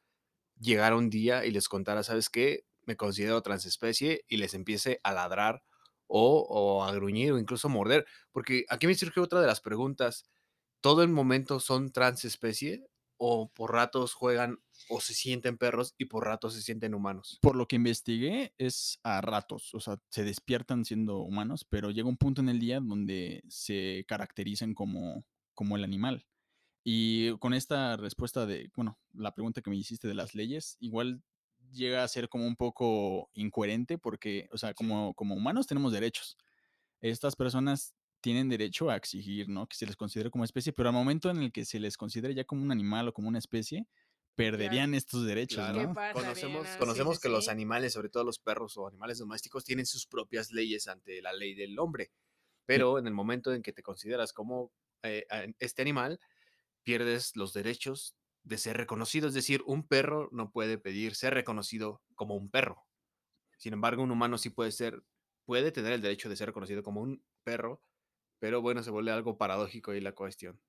llegara 0.59 0.95
un 0.95 1.09
día 1.09 1.45
y 1.45 1.51
les 1.51 1.67
contara, 1.67 2.03
¿sabes 2.03 2.29
qué? 2.29 2.65
Me 2.85 2.95
considero 2.97 3.41
transespecie 3.41 4.25
y 4.27 4.37
les 4.37 4.53
empiece 4.53 4.99
a 5.03 5.13
ladrar 5.13 5.63
o, 6.07 6.41
o 6.49 6.83
a 6.83 6.93
gruñir 6.93 7.33
o 7.33 7.39
incluso 7.39 7.69
morder? 7.69 8.05
Porque 8.31 8.65
aquí 8.69 8.87
me 8.87 8.95
surge 8.95 9.19
otra 9.19 9.41
de 9.41 9.47
las 9.47 9.61
preguntas. 9.61 10.25
¿Todo 10.81 11.03
el 11.03 11.09
momento 11.09 11.59
son 11.59 11.91
transespecie 11.91 12.85
o 13.17 13.49
por 13.53 13.71
ratos 13.71 14.13
juegan 14.13 14.59
o 14.89 14.99
se 14.99 15.13
sienten 15.13 15.57
perros 15.57 15.95
y 15.97 16.05
por 16.05 16.25
ratos 16.25 16.53
se 16.55 16.61
sienten 16.61 16.93
humanos? 16.93 17.39
por 17.41 17.55
lo 17.55 17.67
que 17.67 17.77
investigué 17.77 18.53
es 18.57 18.99
a 19.03 19.21
ratos, 19.21 19.73
o 19.73 19.79
sea, 19.79 19.97
se 20.09 20.23
despiertan 20.23 20.85
siendo 20.85 21.19
humanos, 21.19 21.65
pero 21.69 21.91
llega 21.91 22.09
un 22.09 22.17
punto 22.17 22.41
en 22.41 22.49
el 22.49 22.59
día 22.59 22.79
donde 22.81 23.43
se 23.47 24.05
caracterizan 24.07 24.73
como, 24.73 25.25
como 25.53 25.75
el 25.77 25.83
animal. 25.83 26.25
Y 26.83 27.37
con 27.37 27.53
esta 27.53 27.95
respuesta 27.95 28.45
de, 28.45 28.71
bueno, 28.75 28.99
la 29.13 29.33
pregunta 29.33 29.61
que 29.61 29.69
me 29.69 29.77
hiciste 29.77 30.07
de 30.07 30.15
las 30.15 30.35
leyes, 30.35 30.75
igual 30.79 31.23
llega 31.73 32.03
a 32.03 32.07
ser 32.07 32.29
como 32.29 32.45
un 32.47 32.55
poco 32.55 33.29
incoherente 33.33 33.97
porque, 33.97 34.47
o 34.51 34.57
sea, 34.57 34.73
como, 34.73 35.13
como 35.13 35.35
humanos 35.35 35.67
tenemos 35.67 35.91
derechos. 35.91 36.37
Estas 37.01 37.35
personas 37.35 37.93
tienen 38.21 38.49
derecho 38.49 38.89
a 38.89 38.95
exigir, 38.95 39.49
¿no? 39.49 39.67
Que 39.67 39.75
se 39.75 39.85
les 39.85 39.97
considere 39.97 40.31
como 40.31 40.45
especie, 40.45 40.71
pero 40.73 40.89
al 40.89 40.95
momento 40.95 41.29
en 41.29 41.37
el 41.37 41.51
que 41.51 41.65
se 41.65 41.79
les 41.79 41.97
considere 41.97 42.33
ya 42.33 42.45
como 42.45 42.63
un 42.63 42.71
animal 42.71 43.09
o 43.09 43.13
como 43.13 43.27
una 43.27 43.39
especie, 43.39 43.85
perderían 44.35 44.93
estos 44.93 45.25
derechos, 45.25 45.57
Claro, 45.57 45.93
¿no? 45.93 46.13
conocemos, 46.13 46.67
conocemos 46.79 47.19
que 47.19 47.29
los 47.29 47.49
animales, 47.49 47.93
sobre 47.93 48.09
todo 48.09 48.23
los 48.23 48.39
perros 48.39 48.77
o 48.77 48.87
animales 48.87 49.19
domésticos, 49.19 49.63
tienen 49.65 49.85
sus 49.85 50.07
propias 50.07 50.51
leyes 50.51 50.87
ante 50.87 51.21
la 51.21 51.33
ley 51.33 51.53
del 51.53 51.77
hombre. 51.77 52.11
Pero 52.65 52.97
en 52.97 53.07
el 53.07 53.13
momento 53.13 53.53
en 53.53 53.61
que 53.61 53.73
te 53.73 53.83
consideras 53.83 54.31
como 54.31 54.71
eh, 55.03 55.25
este 55.59 55.81
animal, 55.81 56.19
pierdes 56.83 57.35
los 57.35 57.53
derechos 57.53 58.15
de 58.43 58.57
ser 58.57 58.77
reconocido. 58.77 59.27
Es 59.27 59.33
decir, 59.33 59.63
un 59.65 59.87
perro 59.87 60.29
no 60.31 60.51
puede 60.51 60.77
pedir 60.77 61.15
ser 61.15 61.33
reconocido 61.33 62.01
como 62.15 62.35
un 62.35 62.49
perro. 62.49 62.83
Sin 63.57 63.73
embargo, 63.73 64.03
un 64.03 64.11
humano 64.11 64.37
sí 64.37 64.49
puede 64.49 64.71
ser, 64.71 65.03
puede 65.45 65.71
tener 65.71 65.93
el 65.93 66.01
derecho 66.01 66.29
de 66.29 66.35
ser 66.35 66.47
reconocido 66.47 66.83
como 66.83 67.01
un 67.01 67.23
perro, 67.43 67.81
pero 68.39 68.61
bueno, 68.61 68.83
se 68.83 68.91
vuelve 68.91 69.11
algo 69.11 69.37
paradójico 69.37 69.91
ahí 69.91 70.01
la 70.01 70.13
cuestión. 70.15 70.59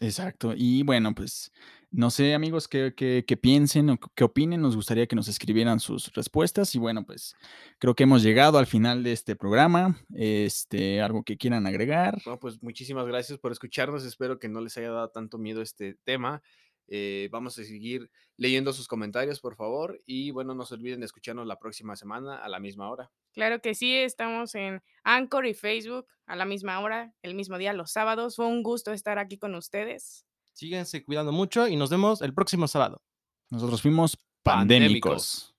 Exacto. 0.00 0.54
Y 0.56 0.82
bueno, 0.82 1.14
pues 1.14 1.52
no 1.92 2.10
sé, 2.10 2.34
amigos, 2.34 2.66
qué, 2.66 2.94
qué- 2.96 3.24
qué 3.26 3.36
piensen 3.36 3.90
o 3.90 3.98
qué 4.16 4.24
opinen. 4.24 4.60
Nos 4.60 4.74
gustaría 4.74 5.06
que 5.06 5.14
nos 5.14 5.28
escribieran 5.28 5.78
sus 5.78 6.12
respuestas. 6.14 6.74
Y 6.74 6.78
bueno, 6.80 7.04
pues 7.06 7.34
creo 7.78 7.94
que 7.94 8.02
hemos 8.02 8.22
llegado 8.24 8.58
al 8.58 8.66
final 8.66 9.04
de 9.04 9.12
este 9.12 9.36
programa. 9.36 9.96
Este, 10.12 11.00
algo 11.00 11.22
que 11.22 11.36
quieran 11.36 11.66
agregar. 11.66 12.20
Bueno, 12.24 12.40
pues 12.40 12.60
muchísimas 12.60 13.06
gracias 13.06 13.38
por 13.38 13.52
escucharnos. 13.52 14.04
Espero 14.04 14.40
que 14.40 14.48
no 14.48 14.60
les 14.60 14.76
haya 14.78 14.90
dado 14.90 15.10
tanto 15.10 15.38
miedo 15.38 15.62
este 15.62 15.94
tema. 16.02 16.42
Eh, 16.88 17.28
vamos 17.30 17.58
a 17.58 17.64
seguir 17.64 18.10
leyendo 18.36 18.72
sus 18.72 18.88
comentarios, 18.88 19.40
por 19.40 19.56
favor. 19.56 20.00
Y 20.06 20.30
bueno, 20.30 20.54
no 20.54 20.64
se 20.64 20.74
olviden 20.74 21.00
de 21.00 21.06
escucharnos 21.06 21.46
la 21.46 21.58
próxima 21.58 21.96
semana 21.96 22.36
a 22.36 22.48
la 22.48 22.60
misma 22.60 22.90
hora. 22.90 23.10
Claro 23.32 23.60
que 23.60 23.74
sí, 23.74 23.94
estamos 23.96 24.54
en 24.54 24.82
Anchor 25.02 25.46
y 25.46 25.54
Facebook 25.54 26.06
a 26.26 26.36
la 26.36 26.44
misma 26.44 26.80
hora, 26.80 27.14
el 27.22 27.34
mismo 27.34 27.58
día, 27.58 27.72
los 27.72 27.90
sábados. 27.90 28.36
Fue 28.36 28.46
un 28.46 28.62
gusto 28.62 28.92
estar 28.92 29.18
aquí 29.18 29.38
con 29.38 29.54
ustedes. 29.54 30.24
Síguense 30.52 31.04
cuidando 31.04 31.32
mucho 31.32 31.66
y 31.66 31.76
nos 31.76 31.90
vemos 31.90 32.22
el 32.22 32.32
próximo 32.32 32.68
sábado. 32.68 33.02
Nosotros 33.50 33.82
fuimos 33.82 34.16
pandémicos. 34.42 35.54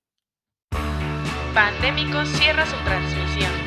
Pandémicos 1.54 2.30
cierra 2.30 2.66
su 2.66 2.76
transmisión. 2.84 3.65